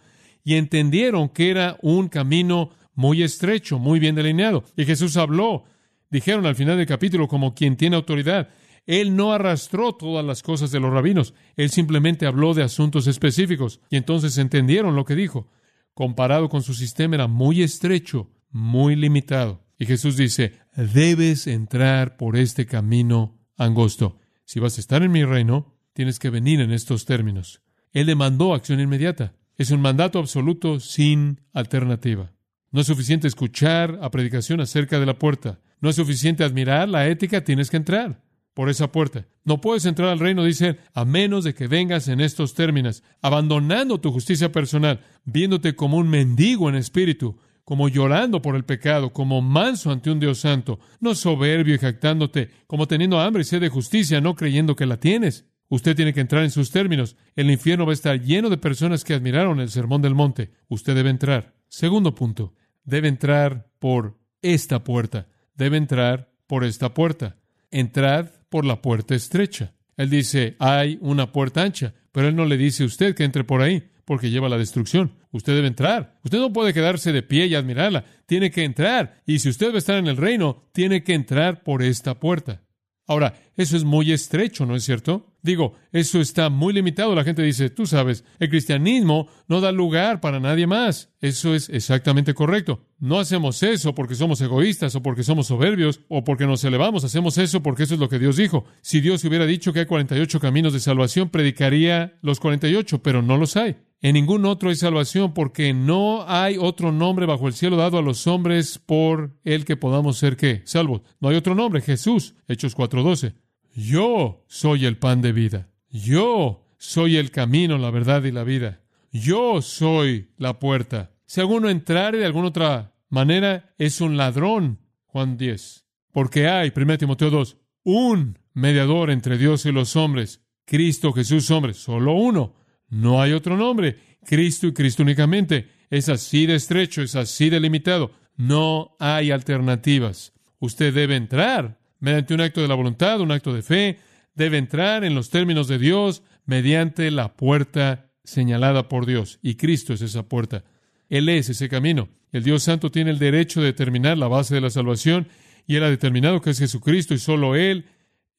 Y 0.45 0.55
entendieron 0.55 1.29
que 1.29 1.51
era 1.51 1.77
un 1.83 2.09
camino 2.09 2.71
muy 2.95 3.23
estrecho, 3.23 3.79
muy 3.79 3.99
bien 3.99 4.15
delineado. 4.15 4.65
Y 4.77 4.85
Jesús 4.85 5.17
habló, 5.17 5.65
dijeron 6.11 6.47
al 6.47 6.55
final 6.55 6.77
del 6.77 6.87
capítulo, 6.87 7.29
como 7.29 7.55
quien 7.55 7.77
tiene 7.77 7.97
autoridad. 7.97 8.49
Él 8.91 9.15
no 9.15 9.33
arrastró 9.33 9.93
todas 9.93 10.25
las 10.25 10.43
cosas 10.43 10.73
de 10.73 10.81
los 10.81 10.93
rabinos, 10.93 11.33
él 11.55 11.71
simplemente 11.71 12.27
habló 12.27 12.55
de 12.55 12.65
asuntos 12.65 13.07
específicos 13.07 13.81
y 13.89 13.97
entonces 13.97 14.37
entendieron 14.37 14.97
lo 14.97 15.05
que 15.05 15.15
dijo. 15.15 15.49
Comparado 15.95 16.49
con 16.49 16.65
su 16.65 16.75
sistema 16.75 17.15
era 17.15 17.29
muy 17.29 17.63
estrecho, 17.63 18.33
muy 18.51 18.97
limitado. 18.97 19.65
Y 19.79 19.87
Jesús 19.87 20.17
dice, 20.17 20.55
debes 20.75 21.47
entrar 21.47 22.17
por 22.17 22.37
este 22.37 22.67
camino 22.67 23.39
angosto. 23.57 24.19
Si 24.45 24.59
vas 24.59 24.77
a 24.77 24.81
estar 24.81 25.05
en 25.05 25.13
mi 25.13 25.25
reino, 25.25 25.77
tienes 25.93 26.19
que 26.19 26.31
venir 26.31 26.61
en 26.61 26.73
estos 26.73 27.05
términos. 27.05 27.63
Él 27.93 28.07
demandó 28.07 28.55
acción 28.55 28.81
inmediata. 28.81 29.35
Es 29.57 29.71
un 29.71 29.81
mandato 29.83 30.19
absoluto 30.19 30.81
sin 30.81 31.43
alternativa. 31.53 32.33
No 32.73 32.81
es 32.81 32.89
suficiente 32.89 33.29
escuchar 33.29 34.01
a 34.03 34.11
predicación 34.11 34.61
acerca 34.61 34.99
de 34.99 35.07
la 35.07 35.17
puerta. 35.17 35.61
No 35.81 35.91
es 35.91 35.95
suficiente 35.95 36.43
admirar 36.43 36.89
la 36.89 37.07
ética, 37.07 37.45
tienes 37.45 37.71
que 37.71 37.77
entrar 37.77 38.21
por 38.61 38.69
esa 38.69 38.93
puerta. 38.93 39.25
No 39.43 39.63
puedes 39.63 39.87
entrar 39.87 40.11
al 40.11 40.19
reino, 40.19 40.45
dice, 40.45 40.77
a 40.93 41.07
menos 41.07 41.45
de 41.45 41.55
que 41.55 41.67
vengas 41.67 42.09
en 42.09 42.21
estos 42.21 42.53
términos, 42.53 43.03
abandonando 43.23 44.03
tu 44.03 44.13
justicia 44.13 44.53
personal, 44.53 45.01
viéndote 45.25 45.75
como 45.75 45.97
un 45.97 46.11
mendigo 46.11 46.69
en 46.69 46.75
espíritu, 46.75 47.39
como 47.65 47.89
llorando 47.89 48.43
por 48.43 48.57
el 48.57 48.67
pecado, 48.67 49.15
como 49.15 49.41
manso 49.41 49.91
ante 49.91 50.11
un 50.11 50.21
Dios 50.21 50.41
santo, 50.41 50.79
no 51.01 51.15
soberbio 51.15 51.75
y 51.75 51.79
jactándote, 51.79 52.51
como 52.67 52.87
teniendo 52.87 53.19
hambre 53.19 53.41
y 53.41 53.45
sed 53.47 53.63
de 53.63 53.71
justicia, 53.71 54.21
no 54.21 54.35
creyendo 54.35 54.77
que 54.77 54.85
la 54.85 55.01
tienes. 55.01 55.47
Usted 55.71 55.97
tiene 55.97 56.13
que 56.13 56.21
entrar 56.21 56.45
en 56.45 56.51
sus 56.51 56.71
términos. 56.71 57.17
El 57.37 57.51
infierno 57.51 57.87
va 57.87 57.93
a 57.93 57.95
estar 57.95 58.21
lleno 58.21 58.51
de 58.51 58.59
personas 58.59 59.05
que 59.05 59.15
admiraron 59.15 59.59
el 59.61 59.71
sermón 59.71 60.03
del 60.03 60.15
monte. 60.15 60.51
Usted 60.69 60.95
debe 60.95 61.09
entrar. 61.09 61.55
Segundo 61.69 62.15
punto, 62.15 62.53
debe 62.85 63.09
entrar 63.09 63.71
por 63.79 64.19
esta 64.43 64.85
puerta. 64.85 65.29
Debe 65.55 65.79
entrar 65.79 66.31
por 66.47 66.63
esta 66.63 66.93
puerta. 66.93 67.39
Entrad 67.71 68.40
por 68.51 68.67
la 68.67 68.83
puerta 68.83 69.15
estrecha. 69.15 69.73
Él 69.97 70.11
dice, 70.11 70.57
hay 70.59 70.99
una 71.01 71.33
puerta 71.33 71.63
ancha, 71.63 71.95
pero 72.13 72.29
él 72.29 72.37
no 72.37 72.45
le 72.45 72.57
dice 72.57 72.83
a 72.83 72.87
usted 72.87 73.15
que 73.15 73.25
entre 73.25 73.45
por 73.45 73.63
ahí, 73.63 73.91
porque 74.05 74.31
lleva 74.31 74.49
la 74.49 74.59
destrucción. 74.59 75.13
Usted 75.31 75.55
debe 75.55 75.69
entrar. 75.69 76.19
Usted 76.25 76.39
no 76.39 76.53
puede 76.53 76.75
quedarse 76.75 77.13
de 77.13 77.23
pie 77.23 77.47
y 77.47 77.55
admirarla. 77.55 78.05
Tiene 78.27 78.51
que 78.51 78.65
entrar. 78.65 79.23
Y 79.25 79.39
si 79.39 79.49
usted 79.49 79.71
va 79.71 79.77
a 79.77 79.79
estar 79.79 79.97
en 79.97 80.09
el 80.09 80.17
reino, 80.17 80.65
tiene 80.73 81.05
que 81.05 81.15
entrar 81.15 81.63
por 81.63 81.83
esta 81.83 82.19
puerta. 82.19 82.63
Ahora, 83.11 83.35
eso 83.57 83.77
es 83.77 83.83
muy 83.83 84.13
estrecho, 84.13 84.65
¿no 84.67 84.77
es 84.77 84.85
cierto? 84.85 85.35
Digo, 85.43 85.75
eso 85.91 86.21
está 86.21 86.49
muy 86.49 86.73
limitado. 86.73 87.13
La 87.13 87.25
gente 87.25 87.43
dice, 87.43 87.69
tú 87.69 87.85
sabes, 87.85 88.23
el 88.39 88.49
cristianismo 88.49 89.27
no 89.49 89.61
da 89.61 89.73
lugar 89.73 90.21
para 90.21 90.39
nadie 90.39 90.69
más. 90.69 91.11
Eso 91.21 91.57
es 91.57 91.69
exactamente 91.71 92.35
correcto. 92.35 92.87
No 93.01 93.19
hacemos 93.19 93.65
eso 93.65 93.97
porque 93.97 94.15
somos 94.15 94.41
egoístas 94.41 94.95
o 94.95 95.03
porque 95.03 95.25
somos 95.25 95.49
soberbios 95.49 96.03
o 96.07 96.23
porque 96.23 96.47
nos 96.47 96.63
elevamos. 96.63 97.03
Hacemos 97.03 97.37
eso 97.37 97.65
porque 97.65 97.83
eso 97.83 97.95
es 97.95 98.01
lo 98.01 98.09
que 98.09 98.21
Dios 98.21 98.37
dijo. 98.37 98.65
Si 98.81 99.01
Dios 99.01 99.25
hubiera 99.25 99.45
dicho 99.45 99.73
que 99.73 99.81
hay 99.81 99.87
48 99.87 100.39
caminos 100.39 100.73
de 100.73 100.79
salvación, 100.79 101.31
predicaría 101.31 102.17
los 102.23 102.39
48, 102.39 103.03
pero 103.03 103.23
no 103.23 103.37
los 103.37 103.57
hay. 103.57 103.75
En 104.03 104.15
ningún 104.15 104.47
otro 104.47 104.71
hay 104.71 104.77
salvación 104.77 105.35
porque 105.35 105.75
no 105.75 106.25
hay 106.27 106.57
otro 106.59 106.91
nombre 106.91 107.27
bajo 107.27 107.49
el 107.49 107.53
cielo 107.53 107.77
dado 107.77 107.99
a 107.99 108.03
los 108.03 108.27
hombres 108.27 108.79
por 108.79 109.37
el 109.45 109.67
que 109.67 109.77
podamos 109.77 110.17
ser 110.17 110.39
qué? 110.39 110.63
Salvos. 110.65 111.03
No 111.21 111.29
hay 111.29 111.37
otro 111.37 111.55
nombre, 111.55 111.83
Jesús. 111.83 112.35
Hechos 112.49 112.75
4:12. 112.75 113.35
Yo 113.75 114.45
soy 114.49 114.87
el 114.87 114.97
pan 114.97 115.21
de 115.21 115.33
vida. 115.33 115.69
Yo 115.91 116.65
soy 116.79 117.19
el 117.19 117.31
camino, 117.31 117.77
la 117.77 117.91
verdad 117.91 118.25
y 118.25 118.33
la 118.33 118.43
vida. 118.43 118.81
Yo 119.13 119.61
soy 119.61 120.31
la 120.39 120.59
puerta. 120.59 121.13
Si 121.27 121.41
alguno 121.41 121.69
entrare 121.69 122.19
de 122.19 122.27
alguna 122.27 122.49
otra 122.49 122.95
manera, 123.11 123.75
es 123.77 124.01
un 124.01 124.17
ladrón. 124.17 124.79
Juan 125.05 125.37
10. 125.37 125.85
Porque 126.11 126.49
hay, 126.49 126.73
1 126.75 126.97
Timoteo 126.97 127.29
2, 127.29 127.59
un 127.85 128.39
mediador 128.55 129.11
entre 129.11 129.37
Dios 129.37 129.67
y 129.67 129.73
los 129.73 129.95
hombres. 129.95 130.43
Cristo 130.65 131.13
Jesús 131.13 131.51
hombre, 131.51 131.75
solo 131.75 132.15
uno 132.15 132.60
no 132.91 133.23
hay 133.23 133.33
otro 133.33 133.57
nombre. 133.57 133.97
Cristo 134.25 134.67
y 134.67 134.73
Cristo 134.73 135.03
únicamente. 135.03 135.69
Es 135.89 136.09
así 136.09 136.47
de 136.47 136.57
estrecho, 136.57 137.03
es 137.03 137.17
así 137.17 137.49
de 137.49 137.61
limitado. 137.61 138.13
No 138.37 138.97
hay 138.99 139.31
alternativas. 139.31 140.33
Usted 140.59 140.93
debe 140.93 141.17
entrar 141.17 141.79
mediante 142.01 142.35
un 142.35 142.41
acto 142.41 142.61
de 142.61 142.69
la 142.69 142.75
voluntad, 142.75 143.21
un 143.21 143.33
acto 143.33 143.55
de 143.55 143.63
fe, 143.63 143.99
debe 144.35 144.59
entrar 144.59 145.05
en 145.05 145.15
los 145.15 145.31
términos 145.31 145.69
de 145.69 145.79
Dios 145.79 146.23
mediante 146.45 147.11
la 147.11 147.37
puerta 147.37 148.11
señalada 148.25 148.89
por 148.89 149.07
Dios. 149.07 149.39
Y 149.43 149.55
Cristo 149.55 149.93
es 149.93 150.03
esa 150.03 150.29
puerta. 150.29 150.65
Él 151.09 151.29
es 151.29 151.49
ese 151.49 151.69
camino. 151.69 152.09
El 152.33 152.45
Dios 152.45 152.63
Santo 152.63 152.91
tiene 152.91 153.11
el 153.11 153.19
derecho 153.19 153.61
de 153.61 153.67
determinar 153.67 154.17
la 154.17 154.29
base 154.29 154.55
de 154.55 154.61
la 154.61 154.71
salvación 154.71 155.29
y 155.67 155.77
Él 155.77 155.85
ha 155.85 155.91
determinado 155.91 156.41
que 156.41 156.51
es 156.51 156.59
Jesucristo 156.59 157.15
y 157.15 157.19
solo 157.19 157.57
Él. 157.57 157.87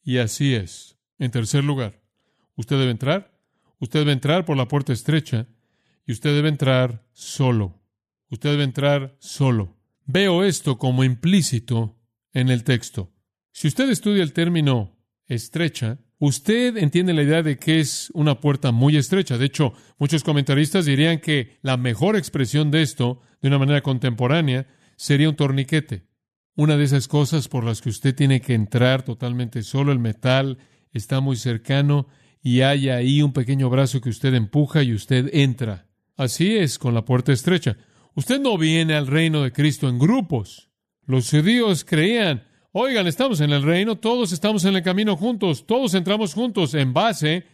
Y 0.03 0.17
así 0.17 0.55
es. 0.55 0.97
En 1.19 1.31
tercer 1.31 1.63
lugar, 1.63 2.01
usted 2.55 2.77
debe 2.79 2.91
entrar. 2.91 3.31
Usted 3.81 4.01
debe 4.01 4.11
entrar 4.11 4.45
por 4.45 4.55
la 4.57 4.67
puerta 4.67 4.93
estrecha 4.93 5.47
y 6.05 6.11
usted 6.11 6.35
debe 6.35 6.49
entrar 6.49 7.03
solo. 7.13 7.81
Usted 8.29 8.51
debe 8.51 8.63
entrar 8.63 9.17
solo. 9.19 9.75
Veo 10.05 10.43
esto 10.43 10.77
como 10.77 11.03
implícito 11.03 11.97
en 12.31 12.49
el 12.49 12.63
texto. 12.63 13.11
Si 13.51 13.67
usted 13.67 13.89
estudia 13.89 14.21
el 14.21 14.33
término 14.33 14.95
estrecha, 15.25 15.97
usted 16.19 16.77
entiende 16.77 17.13
la 17.13 17.23
idea 17.23 17.41
de 17.41 17.57
que 17.57 17.79
es 17.79 18.11
una 18.13 18.39
puerta 18.39 18.71
muy 18.71 18.97
estrecha. 18.97 19.39
De 19.39 19.47
hecho, 19.47 19.73
muchos 19.97 20.23
comentaristas 20.23 20.85
dirían 20.85 21.19
que 21.19 21.57
la 21.63 21.75
mejor 21.75 22.15
expresión 22.15 22.69
de 22.69 22.83
esto, 22.83 23.19
de 23.41 23.47
una 23.47 23.57
manera 23.57 23.81
contemporánea, 23.81 24.67
sería 24.95 25.27
un 25.27 25.35
torniquete. 25.35 26.05
Una 26.55 26.77
de 26.77 26.83
esas 26.83 27.07
cosas 27.07 27.47
por 27.47 27.63
las 27.63 27.81
que 27.81 27.89
usted 27.89 28.13
tiene 28.13 28.41
que 28.41 28.53
entrar 28.53 29.01
totalmente 29.01 29.63
solo, 29.63 29.91
el 29.91 29.97
metal 29.97 30.59
está 30.93 31.19
muy 31.19 31.35
cercano 31.35 32.07
y 32.43 32.61
hay 32.61 32.89
ahí 32.89 33.21
un 33.21 33.33
pequeño 33.33 33.69
brazo 33.69 34.01
que 34.01 34.09
usted 34.09 34.33
empuja 34.33 34.83
y 34.83 34.93
usted 34.93 35.29
entra. 35.33 35.87
Así 36.17 36.57
es 36.57 36.79
con 36.79 36.93
la 36.93 37.05
puerta 37.05 37.31
estrecha. 37.31 37.77
Usted 38.15 38.39
no 38.39 38.57
viene 38.57 38.95
al 38.95 39.07
reino 39.07 39.43
de 39.43 39.51
Cristo 39.51 39.87
en 39.87 39.99
grupos. 39.99 40.69
Los 41.05 41.29
judíos 41.29 41.85
creían, 41.85 42.43
oigan, 42.71 43.07
estamos 43.07 43.41
en 43.41 43.51
el 43.51 43.63
reino, 43.63 43.97
todos 43.97 44.31
estamos 44.31 44.65
en 44.65 44.75
el 44.75 44.83
camino 44.83 45.15
juntos, 45.15 45.65
todos 45.65 45.93
entramos 45.93 46.33
juntos 46.33 46.73
en 46.73 46.93
base 46.93 47.45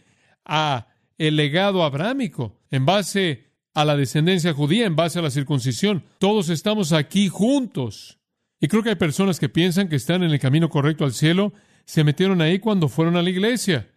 a 0.44 0.88
el 1.16 1.36
legado 1.36 1.82
abrámico, 1.82 2.60
en 2.70 2.86
base 2.86 3.48
a 3.74 3.84
la 3.84 3.96
descendencia 3.96 4.52
judía, 4.52 4.86
en 4.86 4.96
base 4.96 5.18
a 5.18 5.22
la 5.22 5.30
circuncisión. 5.30 6.04
Todos 6.18 6.48
estamos 6.48 6.92
aquí 6.92 7.28
juntos. 7.28 8.18
Y 8.60 8.68
creo 8.68 8.82
que 8.82 8.90
hay 8.90 8.96
personas 8.96 9.38
que 9.38 9.48
piensan 9.48 9.88
que 9.88 9.96
están 9.96 10.22
en 10.22 10.30
el 10.30 10.40
camino 10.40 10.68
correcto 10.68 11.04
al 11.04 11.12
cielo, 11.12 11.52
se 11.84 12.04
metieron 12.04 12.40
ahí 12.42 12.58
cuando 12.58 12.88
fueron 12.88 13.16
a 13.16 13.22
la 13.22 13.30
iglesia. 13.30 13.88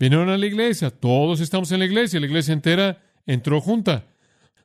Vinieron 0.00 0.30
a 0.30 0.38
la 0.38 0.46
iglesia, 0.46 0.88
todos 0.88 1.40
estamos 1.40 1.70
en 1.72 1.80
la 1.80 1.84
iglesia, 1.84 2.18
la 2.18 2.26
iglesia 2.26 2.54
entera 2.54 3.02
entró 3.26 3.60
junta. 3.60 4.06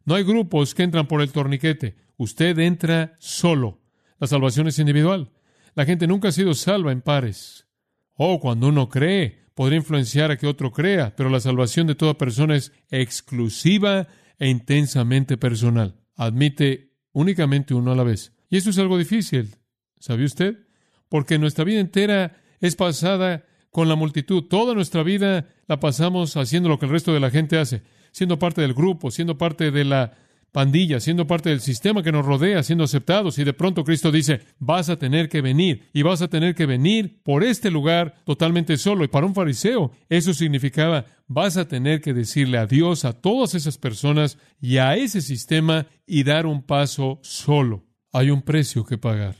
No 0.05 0.15
hay 0.15 0.23
grupos 0.23 0.73
que 0.73 0.83
entran 0.83 1.09
por 1.09 1.21
el 1.21 1.33
torniquete. 1.33 1.97
Usted 2.15 2.57
entra 2.59 3.17
solo. 3.19 3.81
La 4.17 4.27
salvación 4.27 4.69
es 4.69 4.79
individual. 4.79 5.33
La 5.73 5.83
gente 5.83 6.07
nunca 6.07 6.29
ha 6.29 6.31
sido 6.31 6.53
salva 6.53 6.93
en 6.93 7.01
pares. 7.01 7.67
Oh, 8.13 8.39
cuando 8.39 8.69
uno 8.69 8.87
cree, 8.87 9.49
podría 9.55 9.79
influenciar 9.79 10.31
a 10.31 10.37
que 10.37 10.47
otro 10.47 10.71
crea, 10.71 11.13
pero 11.17 11.29
la 11.29 11.41
salvación 11.41 11.85
de 11.85 11.95
toda 11.95 12.17
persona 12.17 12.55
es 12.55 12.71
exclusiva 12.89 14.07
e 14.39 14.47
intensamente 14.47 15.35
personal. 15.35 15.99
Admite 16.15 16.93
únicamente 17.11 17.73
uno 17.73 17.91
a 17.91 17.95
la 17.95 18.03
vez. 18.03 18.31
Y 18.49 18.55
eso 18.55 18.69
es 18.69 18.79
algo 18.79 18.97
difícil. 18.97 19.57
¿Sabe 19.99 20.23
usted? 20.23 20.65
Porque 21.09 21.37
nuestra 21.37 21.65
vida 21.65 21.81
entera 21.81 22.41
es 22.61 22.77
pasada 22.77 23.43
con 23.75 23.89
la 23.89 23.95
multitud. 23.95 24.43
Toda 24.43 24.73
nuestra 24.73 25.03
vida 25.03 25.49
la 25.67 25.81
pasamos 25.81 26.37
haciendo 26.37 26.69
lo 26.69 26.79
que 26.79 26.85
el 26.85 26.93
resto 26.93 27.13
de 27.13 27.19
la 27.19 27.29
gente 27.29 27.59
hace 27.59 27.83
siendo 28.13 28.39
parte 28.39 28.61
del 28.61 28.73
grupo, 28.73 29.11
siendo 29.11 29.37
parte 29.37 29.71
de 29.71 29.83
la 29.83 30.13
pandilla, 30.53 31.01
siendo 31.01 31.27
parte 31.27 31.49
del 31.49 31.59
sistema 31.59 32.01
que 32.01 32.13
nos 32.13 32.25
rodea, 32.25 32.63
siendo 32.63 32.85
aceptados. 32.85 33.37
Y 33.37 33.43
de 33.43 33.51
pronto 33.51 33.83
Cristo 33.83 34.13
dice, 34.13 34.39
vas 34.59 34.87
a 34.87 34.95
tener 34.95 35.27
que 35.27 35.41
venir 35.41 35.89
y 35.91 36.03
vas 36.03 36.21
a 36.21 36.29
tener 36.29 36.55
que 36.55 36.65
venir 36.65 37.21
por 37.21 37.43
este 37.43 37.69
lugar 37.69 38.15
totalmente 38.23 38.77
solo. 38.77 39.03
Y 39.03 39.09
para 39.09 39.25
un 39.25 39.35
fariseo 39.35 39.91
eso 40.07 40.33
significaba, 40.33 41.03
vas 41.27 41.57
a 41.57 41.67
tener 41.67 41.99
que 41.99 42.13
decirle 42.13 42.57
adiós 42.57 43.03
a 43.03 43.11
todas 43.11 43.55
esas 43.55 43.77
personas 43.77 44.37
y 44.61 44.77
a 44.77 44.95
ese 44.95 45.19
sistema 45.19 45.85
y 46.07 46.23
dar 46.23 46.45
un 46.45 46.63
paso 46.63 47.19
solo. 47.21 47.83
Hay 48.13 48.29
un 48.29 48.41
precio 48.41 48.85
que 48.85 48.97
pagar, 48.97 49.35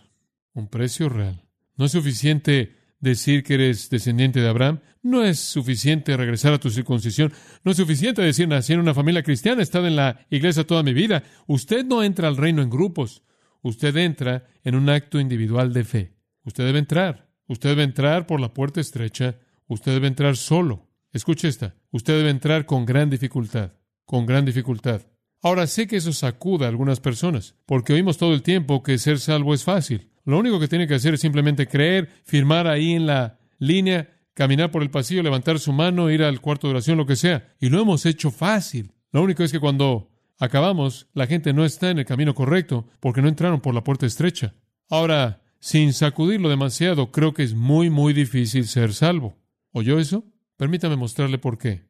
un 0.54 0.67
precio 0.67 1.08
real. 1.08 1.41
No 1.78 1.86
es 1.86 1.93
suficiente 1.93 2.74
decir 2.99 3.43
que 3.43 3.55
eres 3.55 3.89
descendiente 3.89 4.39
de 4.39 4.49
Abraham. 4.49 4.79
No 5.01 5.23
es 5.23 5.39
suficiente 5.39 6.17
regresar 6.17 6.53
a 6.53 6.60
tu 6.60 6.69
circuncisión. 6.69 7.34
No 7.63 7.71
es 7.71 7.77
suficiente 7.77 8.21
decir 8.21 8.47
nací 8.47 8.73
en 8.73 8.79
una 8.79 8.93
familia 8.93 9.23
cristiana, 9.23 9.62
he 9.62 9.63
estado 9.63 9.88
en 9.88 9.95
la 9.95 10.25
iglesia 10.29 10.65
toda 10.65 10.84
mi 10.84 10.93
vida. 10.93 11.23
Usted 11.47 11.86
no 11.86 12.03
entra 12.03 12.27
al 12.27 12.38
reino 12.38 12.62
en 12.62 12.69
grupos. 12.69 13.23
Usted 13.62 13.95
entra 13.97 14.47
en 14.63 14.75
un 14.75 14.89
acto 14.89 15.19
individual 15.19 15.73
de 15.73 15.84
fe. 15.84 16.15
Usted 16.43 16.65
debe 16.65 16.79
entrar. 16.79 17.29
Usted 17.47 17.69
debe 17.69 17.84
entrar 17.84 18.27
por 18.27 18.39
la 18.39 18.53
puerta 18.53 18.81
estrecha. 18.81 19.39
Usted 19.67 19.93
debe 19.93 20.08
entrar 20.08 20.38
solo. 20.38 20.89
Escuche 21.12 21.47
esta. 21.47 21.75
Usted 21.91 22.17
debe 22.17 22.29
entrar 22.29 22.65
con 22.65 22.86
gran 22.86 23.10
dificultad. 23.10 23.73
Con 24.05 24.25
gran 24.25 24.45
dificultad. 24.45 25.01
Ahora 25.41 25.67
sé 25.67 25.86
que 25.86 25.97
eso 25.97 26.12
sacuda 26.12 26.65
a 26.65 26.69
algunas 26.69 26.99
personas, 26.99 27.55
porque 27.67 27.93
oímos 27.93 28.17
todo 28.17 28.34
el 28.34 28.41
tiempo 28.41 28.81
que 28.81 28.97
ser 28.97 29.19
salvo 29.19 29.53
es 29.53 29.63
fácil. 29.63 30.10
Lo 30.25 30.39
único 30.39 30.59
que 30.59 30.67
tiene 30.67 30.88
que 30.88 30.95
hacer 30.95 31.13
es 31.13 31.21
simplemente 31.21 31.67
creer, 31.67 32.09
firmar 32.23 32.67
ahí 32.67 32.93
en 32.93 33.05
la 33.05 33.38
línea, 33.59 34.09
caminar 34.33 34.71
por 34.71 34.81
el 34.81 34.89
pasillo, 34.89 35.23
levantar 35.23 35.59
su 35.59 35.71
mano, 35.71 36.09
ir 36.09 36.23
al 36.23 36.41
cuarto 36.41 36.67
de 36.67 36.73
oración, 36.73 36.97
lo 36.97 37.05
que 37.05 37.15
sea. 37.15 37.53
Y 37.59 37.69
lo 37.69 37.79
hemos 37.79 38.05
hecho 38.05 38.31
fácil. 38.31 38.91
Lo 39.11 39.21
único 39.21 39.43
es 39.43 39.51
que 39.51 39.59
cuando 39.59 40.11
acabamos, 40.39 41.07
la 41.13 41.27
gente 41.27 41.53
no 41.53 41.63
está 41.63 41.89
en 41.89 41.99
el 41.99 42.05
camino 42.05 42.33
correcto 42.33 42.88
porque 42.99 43.21
no 43.21 43.29
entraron 43.29 43.61
por 43.61 43.73
la 43.73 43.83
puerta 43.83 44.05
estrecha. 44.05 44.53
Ahora, 44.89 45.41
sin 45.59 45.93
sacudirlo 45.93 46.49
demasiado, 46.49 47.11
creo 47.11 47.33
que 47.33 47.43
es 47.43 47.53
muy, 47.53 47.89
muy 47.89 48.13
difícil 48.13 48.67
ser 48.67 48.93
salvo. 48.93 49.38
¿Oyó 49.71 49.99
eso? 49.99 50.25
Permítame 50.57 50.95
mostrarle 50.95 51.38
por 51.38 51.57
qué. 51.57 51.85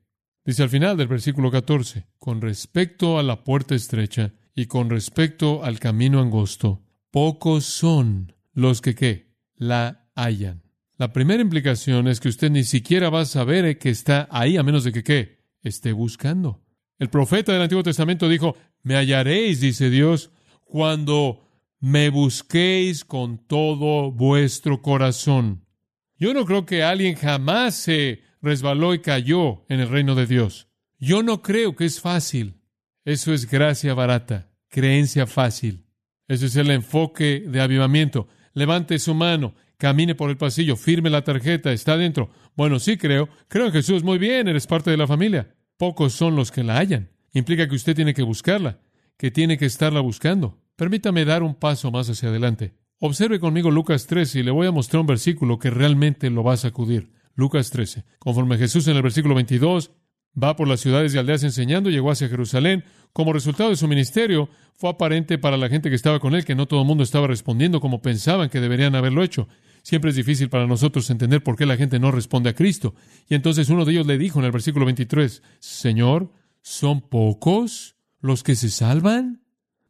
Dice 0.45 0.61
al 0.61 0.69
final 0.69 0.95
del 0.97 1.07
versículo 1.07 1.49
14, 1.49 2.05
con 2.19 2.41
respecto 2.41 3.17
a 3.17 3.23
la 3.23 3.43
puerta 3.43 3.73
estrecha 3.75 4.33
y 4.53 4.67
con 4.67 4.89
respecto 4.89 5.63
al 5.63 5.79
camino 5.79 6.19
angosto, 6.19 6.84
pocos 7.15 7.63
son 7.63 8.34
los 8.54 8.82
que 8.82 8.93
¿qué? 8.93 9.32
la 9.56 10.10
hallan. 10.15 10.63
La 10.97 11.13
primera 11.13 11.41
implicación 11.41 12.10
es 12.10 12.19
que 12.19 12.28
usted 12.28 12.51
ni 12.51 12.65
siquiera 12.65 13.10
va 13.10 13.21
a 13.21 13.25
saber 13.25 13.78
que 13.78 13.89
está 13.89 14.28
ahí 14.30 14.58
a 14.58 14.63
menos 14.63 14.84
de 14.84 14.91
que 14.91 15.01
¿qué? 15.01 15.39
esté 15.63 15.93
buscando. 15.93 16.62
El 16.99 17.10
profeta 17.10 17.54
del 17.54 17.62
Antiguo 17.62 17.84
Testamento 17.84 18.28
dijo, 18.28 18.58
me 18.84 18.95
hallaréis, 18.95 19.62
dice 19.62 19.89
Dios, 19.89 20.30
cuando 20.65 21.47
me 21.80 22.10
busquéis 22.10 23.06
con 23.06 23.38
todo 23.47 24.12
vuestro 24.12 24.82
corazón. 24.82 25.65
Yo 26.17 26.34
no 26.34 26.43
creo 26.43 26.65
que 26.65 26.84
alguien 26.84 27.15
jamás 27.15 27.75
se 27.75 28.23
resbaló 28.41 28.93
y 28.93 28.99
cayó 28.99 29.63
en 29.69 29.80
el 29.80 29.88
reino 29.88 30.15
de 30.15 30.28
Dios. 30.28 30.67
Yo 30.99 31.23
no 31.23 31.41
creo 31.41 31.78
que 31.78 31.86
es 31.86 32.01
fácil. 32.01 32.60
Eso 33.06 33.34
es 33.34 33.49
gracia 33.49 33.93
barata, 33.93 34.51
creencia 34.67 35.25
fácil. 35.25 35.84
Ese 36.27 36.47
es 36.47 36.55
el 36.55 36.71
enfoque 36.71 37.43
de 37.45 37.61
avivamiento. 37.61 38.27
Levante 38.53 38.97
su 38.99 39.13
mano, 39.13 39.53
camine 39.77 40.15
por 40.15 40.29
el 40.29 40.38
pasillo, 40.38 40.75
firme 40.75 41.09
la 41.09 41.23
tarjeta, 41.23 41.71
está 41.71 41.97
dentro. 41.97 42.29
Bueno, 42.55 42.79
sí 42.79 42.97
creo. 42.97 43.29
Creo 43.47 43.67
en 43.67 43.71
Jesús. 43.71 44.03
Muy 44.03 44.17
bien, 44.17 44.47
eres 44.47 44.67
parte 44.67 44.91
de 44.91 44.97
la 44.97 45.07
familia. 45.07 45.55
Pocos 45.77 46.13
son 46.13 46.35
los 46.35 46.51
que 46.51 46.63
la 46.63 46.77
hallan. 46.77 47.09
Implica 47.33 47.67
que 47.67 47.75
usted 47.75 47.95
tiene 47.95 48.13
que 48.13 48.23
buscarla, 48.23 48.79
que 49.17 49.29
tiene 49.29 49.57
que 49.57 49.65
estarla 49.65 49.99
buscando. 49.99 50.61
Permítame 50.75 51.25
dar 51.25 51.43
un 51.43 51.55
paso 51.55 51.91
más 51.91 52.09
hacia 52.09 52.29
adelante. 52.29 52.75
Observe 52.99 53.39
conmigo 53.39 53.71
Lucas 53.71 54.07
13 54.07 54.39
y 54.39 54.43
le 54.43 54.51
voy 54.51 54.67
a 54.67 54.71
mostrar 54.71 55.01
un 55.01 55.07
versículo 55.07 55.59
que 55.59 55.69
realmente 55.69 56.29
lo 56.29 56.43
va 56.43 56.53
a 56.53 56.57
sacudir. 56.57 57.11
Lucas 57.35 57.69
13. 57.69 58.05
Conforme 58.19 58.57
Jesús 58.57 58.88
en 58.88 58.95
el 58.95 59.03
versículo 59.03 59.35
22 59.35 59.91
Va 60.41 60.55
por 60.55 60.67
las 60.67 60.81
ciudades 60.81 61.13
y 61.13 61.17
aldeas 61.17 61.43
enseñando, 61.43 61.89
llegó 61.89 62.11
hacia 62.11 62.27
Jerusalén. 62.27 62.83
Como 63.13 63.31
resultado 63.31 63.69
de 63.69 63.77
su 63.77 63.87
ministerio, 63.87 64.49
fue 64.73 64.89
aparente 64.89 65.37
para 65.37 65.55
la 65.55 65.69
gente 65.69 65.89
que 65.89 65.95
estaba 65.95 66.19
con 66.19 66.35
él 66.35 66.43
que 66.43 66.55
no 66.55 66.67
todo 66.67 66.81
el 66.81 66.87
mundo 66.87 67.03
estaba 67.03 67.27
respondiendo 67.27 67.79
como 67.79 68.01
pensaban 68.01 68.49
que 68.49 68.59
deberían 68.59 68.95
haberlo 68.95 69.23
hecho. 69.23 69.47
Siempre 69.83 70.09
es 70.09 70.15
difícil 70.15 70.49
para 70.49 70.67
nosotros 70.67 71.09
entender 71.09 71.43
por 71.43 71.55
qué 71.55 71.65
la 71.65 71.77
gente 71.77 71.99
no 71.99 72.11
responde 72.11 72.49
a 72.49 72.55
Cristo. 72.55 72.95
Y 73.29 73.35
entonces 73.35 73.69
uno 73.69 73.85
de 73.85 73.93
ellos 73.93 74.07
le 74.07 74.17
dijo 74.17 74.39
en 74.39 74.45
el 74.45 74.51
versículo 74.51 74.85
23, 74.85 75.43
Señor, 75.59 76.31
¿son 76.61 77.01
pocos 77.01 77.95
los 78.19 78.43
que 78.43 78.55
se 78.55 78.69
salvan? 78.69 79.43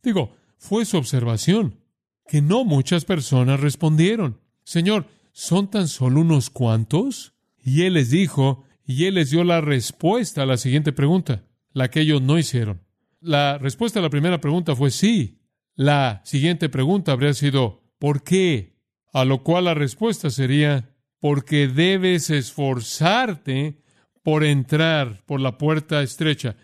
Digo, 0.03 0.36
fue 0.58 0.86
su 0.86 0.97
observación, 0.97 1.79
que 2.27 2.41
no 2.41 2.65
muchas 2.65 3.05
personas 3.05 3.60
respondieron. 3.62 4.41
Señor, 4.65 5.08
¿son 5.31 5.69
tan 5.69 5.88
solo 5.88 6.21
unos 6.21 6.49
cuantos? 6.49 7.34
Y 7.63 7.84
él 7.84 7.93
les 7.93 8.10
dijo, 8.10 8.64
y 8.86 9.06
él 9.06 9.15
les 9.15 9.32
dio 9.32 9.43
la 9.43 9.62
respuesta 9.62 10.43
a 10.43 10.45
la 10.45 10.58
siguiente 10.58 10.93
pregunta, 10.93 11.43
la 11.74 11.89
que 11.89 12.02
ellos 12.02 12.21
no 12.21 12.38
hicieron. 12.38 12.82
La 13.19 13.58
respuesta 13.58 14.00
a 14.00 14.04
la 14.04 14.10
primera 14.10 14.39
pregunta 14.39 14.76
fue 14.76 14.91
sí. 14.91 15.39
La 15.76 16.21
siguiente 16.24 16.69
pregunta 16.69 17.12
habría 17.12 17.34
sido 17.34 17.84
¿por 18.00 18.24
qué? 18.24 18.78
A 19.12 19.26
lo 19.26 19.43
cual 19.43 19.65
la 19.65 19.74
respuesta 19.74 20.30
sería 20.30 20.95
porque 21.19 21.67
debes 21.67 22.30
esforzarte 22.30 23.82
por 24.24 24.43
entrar 24.43 25.24
por 25.26 25.41
la 25.41 25.58
puerta 25.58 26.02
estrecha. 26.02 26.56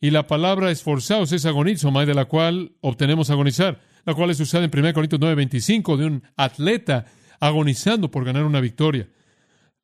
Y 0.00 0.10
la 0.10 0.26
palabra 0.26 0.70
esforzaos 0.70 1.32
es 1.32 1.46
agonizomai, 1.46 2.06
de 2.06 2.14
la 2.14 2.26
cual 2.26 2.72
obtenemos 2.80 3.30
agonizar, 3.30 3.80
la 4.04 4.14
cual 4.14 4.30
es 4.30 4.40
usada 4.40 4.64
en 4.64 4.70
1 4.72 4.92
Corintios 4.92 5.20
9:25 5.20 5.96
de 5.96 6.06
un 6.06 6.22
atleta 6.36 7.06
agonizando 7.40 8.10
por 8.10 8.24
ganar 8.24 8.44
una 8.44 8.60
victoria, 8.60 9.08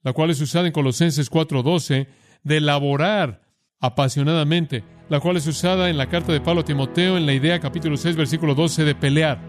la 0.05 0.13
cual 0.13 0.31
es 0.31 0.41
usada 0.41 0.67
en 0.67 0.73
Colosenses 0.73 1.31
4:12, 1.31 2.07
de 2.45 2.61
laborar 2.61 3.43
apasionadamente, 3.81 4.85
la 5.09 5.19
cual 5.19 5.37
es 5.37 5.47
usada 5.47 5.91
en 5.91 5.97
la 5.97 6.09
carta 6.09 6.33
de 6.33 6.41
Pablo 6.41 6.61
a 6.61 6.65
Timoteo 6.65 7.17
en 7.17 7.27
la 7.27 7.33
idea 7.33 7.59
capítulo 7.59 7.97
6 7.97 8.15
versículo 8.17 8.55
12 8.55 8.85
de 8.85 8.95
pelear. 8.95 9.41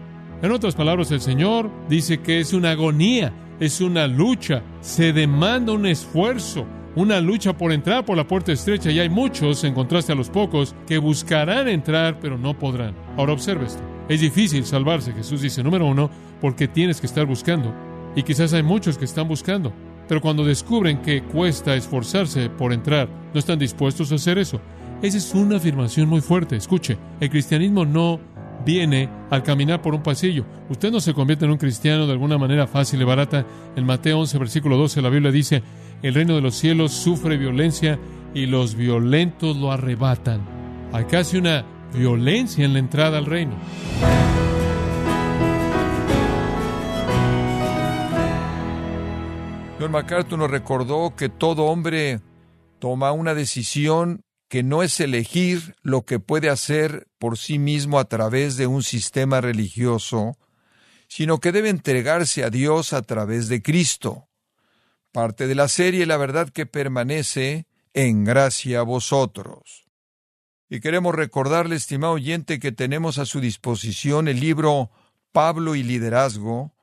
En 0.42 0.50
otras 0.50 0.74
palabras, 0.74 1.10
el 1.12 1.20
Señor 1.20 1.70
dice 1.88 2.18
que 2.18 2.40
es 2.40 2.52
una 2.52 2.72
agonía, 2.72 3.32
es 3.60 3.80
una 3.80 4.06
lucha, 4.06 4.62
se 4.80 5.12
demanda 5.12 5.72
un 5.72 5.86
esfuerzo, 5.86 6.66
una 6.94 7.20
lucha 7.20 7.56
por 7.56 7.72
entrar 7.72 8.04
por 8.04 8.16
la 8.16 8.26
puerta 8.26 8.52
estrecha 8.52 8.90
y 8.90 8.98
hay 8.98 9.08
muchos, 9.08 9.64
en 9.64 9.74
contraste 9.74 10.12
a 10.12 10.16
los 10.16 10.30
pocos, 10.30 10.74
que 10.86 10.98
buscarán 10.98 11.68
entrar 11.68 12.18
pero 12.20 12.36
no 12.38 12.58
podrán. 12.58 12.94
Ahora 13.16 13.32
observe 13.32 13.66
esto. 13.66 13.82
Es 14.08 14.20
difícil 14.20 14.64
salvarse, 14.64 15.12
Jesús 15.12 15.40
dice, 15.40 15.62
número 15.62 15.86
uno, 15.86 16.10
porque 16.40 16.68
tienes 16.68 17.00
que 17.00 17.06
estar 17.06 17.26
buscando. 17.26 17.74
Y 18.14 18.22
quizás 18.22 18.52
hay 18.54 18.62
muchos 18.62 18.96
que 18.96 19.04
están 19.04 19.28
buscando, 19.28 19.72
pero 20.08 20.20
cuando 20.20 20.44
descubren 20.44 21.02
que 21.02 21.22
cuesta 21.22 21.74
esforzarse 21.74 22.48
por 22.50 22.72
entrar, 22.72 23.08
no 23.32 23.38
están 23.38 23.58
dispuestos 23.58 24.12
a 24.12 24.16
hacer 24.16 24.38
eso. 24.38 24.60
Esa 25.02 25.18
es 25.18 25.34
una 25.34 25.56
afirmación 25.56 26.08
muy 26.08 26.20
fuerte. 26.20 26.56
Escuche, 26.56 26.96
el 27.20 27.30
cristianismo 27.30 27.84
no 27.84 28.18
viene 28.64 29.08
al 29.30 29.42
caminar 29.42 29.82
por 29.82 29.94
un 29.94 30.02
pasillo. 30.02 30.44
Usted 30.68 30.90
no 30.90 31.00
se 31.00 31.14
convierte 31.14 31.44
en 31.44 31.52
un 31.52 31.58
cristiano 31.58 32.06
de 32.06 32.12
alguna 32.12 32.38
manera 32.38 32.66
fácil 32.66 33.00
y 33.00 33.04
barata. 33.04 33.46
En 33.76 33.84
Mateo 33.84 34.20
11, 34.20 34.38
versículo 34.38 34.76
12, 34.76 35.02
la 35.02 35.10
Biblia 35.10 35.30
dice, 35.30 35.62
el 36.02 36.14
reino 36.14 36.34
de 36.34 36.40
los 36.40 36.54
cielos 36.54 36.92
sufre 36.92 37.36
violencia 37.36 37.98
y 38.34 38.46
los 38.46 38.74
violentos 38.74 39.56
lo 39.56 39.70
arrebatan. 39.70 40.40
Hay 40.92 41.04
casi 41.04 41.36
una 41.36 41.64
violencia 41.94 42.64
en 42.64 42.72
la 42.72 42.78
entrada 42.78 43.18
al 43.18 43.26
reino. 43.26 43.54
John 49.78 49.90
MacArthur 49.90 50.38
nos 50.38 50.50
recordó 50.50 51.14
que 51.14 51.28
todo 51.28 51.64
hombre 51.64 52.20
toma 52.78 53.12
una 53.12 53.34
decisión 53.34 54.22
que 54.48 54.62
no 54.62 54.82
es 54.82 55.00
elegir 55.00 55.76
lo 55.82 56.02
que 56.06 56.18
puede 56.18 56.48
hacer 56.48 57.08
por 57.18 57.36
sí 57.36 57.58
mismo 57.58 57.98
a 57.98 58.06
través 58.06 58.56
de 58.56 58.66
un 58.66 58.82
sistema 58.82 59.42
religioso, 59.42 60.38
sino 61.08 61.40
que 61.40 61.52
debe 61.52 61.68
entregarse 61.68 62.42
a 62.42 62.48
Dios 62.48 62.94
a 62.94 63.02
través 63.02 63.48
de 63.48 63.60
Cristo. 63.60 64.28
Parte 65.12 65.46
de 65.46 65.54
la 65.54 65.68
serie 65.68 66.06
La 66.06 66.16
verdad 66.16 66.48
que 66.48 66.64
permanece 66.64 67.66
en 67.92 68.24
gracia 68.24 68.80
a 68.80 68.82
vosotros. 68.82 69.84
Y 70.70 70.80
queremos 70.80 71.14
recordarle, 71.14 71.76
estimado 71.76 72.14
oyente, 72.14 72.58
que 72.58 72.72
tenemos 72.72 73.18
a 73.18 73.26
su 73.26 73.40
disposición 73.40 74.26
el 74.26 74.40
libro 74.40 74.90
Pablo 75.32 75.74
y 75.74 75.82
Liderazgo. 75.82 76.75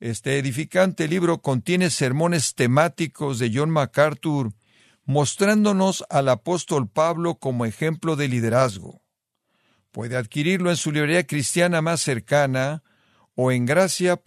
Este 0.00 0.38
edificante 0.38 1.08
libro 1.08 1.42
contiene 1.42 1.90
sermones 1.90 2.54
temáticos 2.54 3.40
de 3.40 3.50
John 3.52 3.70
MacArthur 3.70 4.52
mostrándonos 5.04 6.04
al 6.08 6.28
apóstol 6.28 6.88
Pablo 6.88 7.36
como 7.36 7.64
ejemplo 7.64 8.14
de 8.14 8.28
liderazgo. 8.28 9.02
Puede 9.90 10.16
adquirirlo 10.16 10.70
en 10.70 10.76
su 10.76 10.92
librería 10.92 11.26
cristiana 11.26 11.82
más 11.82 12.00
cercana 12.00 12.84
o 13.34 13.50
en 13.50 13.66
gracia.org. 13.66 14.20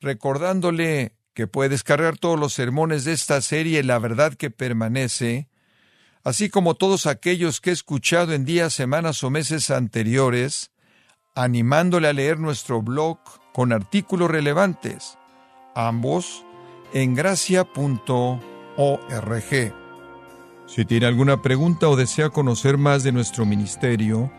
Recordándole 0.00 1.14
que 1.34 1.46
puede 1.46 1.68
descargar 1.68 2.18
todos 2.18 2.40
los 2.40 2.54
sermones 2.54 3.04
de 3.04 3.12
esta 3.12 3.40
serie 3.40 3.84
La 3.84 4.00
verdad 4.00 4.34
que 4.34 4.50
permanece, 4.50 5.48
así 6.24 6.48
como 6.48 6.74
todos 6.74 7.06
aquellos 7.06 7.60
que 7.60 7.70
he 7.70 7.72
escuchado 7.72 8.32
en 8.32 8.44
días, 8.44 8.72
semanas 8.72 9.22
o 9.22 9.30
meses 9.30 9.70
anteriores, 9.70 10.69
animándole 11.34 12.08
a 12.08 12.12
leer 12.12 12.38
nuestro 12.38 12.82
blog 12.82 13.18
con 13.52 13.72
artículos 13.72 14.30
relevantes, 14.30 15.18
ambos 15.74 16.44
en 16.92 17.14
gracia.org. 17.14 17.70
Si 20.66 20.84
tiene 20.84 21.06
alguna 21.06 21.42
pregunta 21.42 21.88
o 21.88 21.96
desea 21.96 22.30
conocer 22.30 22.78
más 22.78 23.02
de 23.02 23.12
nuestro 23.12 23.44
ministerio, 23.44 24.30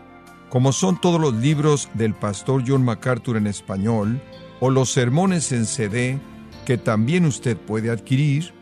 como 0.48 0.72
son 0.72 1.00
todos 1.00 1.20
los 1.20 1.34
libros 1.34 1.88
del 1.94 2.14
pastor 2.14 2.64
John 2.66 2.84
MacArthur 2.84 3.36
en 3.36 3.46
español 3.46 4.20
o 4.60 4.70
los 4.70 4.92
sermones 4.92 5.50
en 5.52 5.66
CD 5.66 6.20
que 6.66 6.78
también 6.78 7.24
usted 7.24 7.56
puede 7.56 7.90
adquirir, 7.90 8.54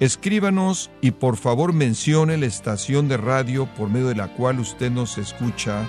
escríbanos 0.00 0.90
y 1.00 1.12
por 1.12 1.36
favor 1.36 1.72
mencione 1.72 2.36
la 2.36 2.46
estación 2.46 3.08
de 3.08 3.16
radio 3.16 3.66
por 3.74 3.88
medio 3.88 4.08
de 4.08 4.16
la 4.16 4.34
cual 4.34 4.60
usted 4.60 4.90
nos 4.90 5.18
escucha 5.18 5.88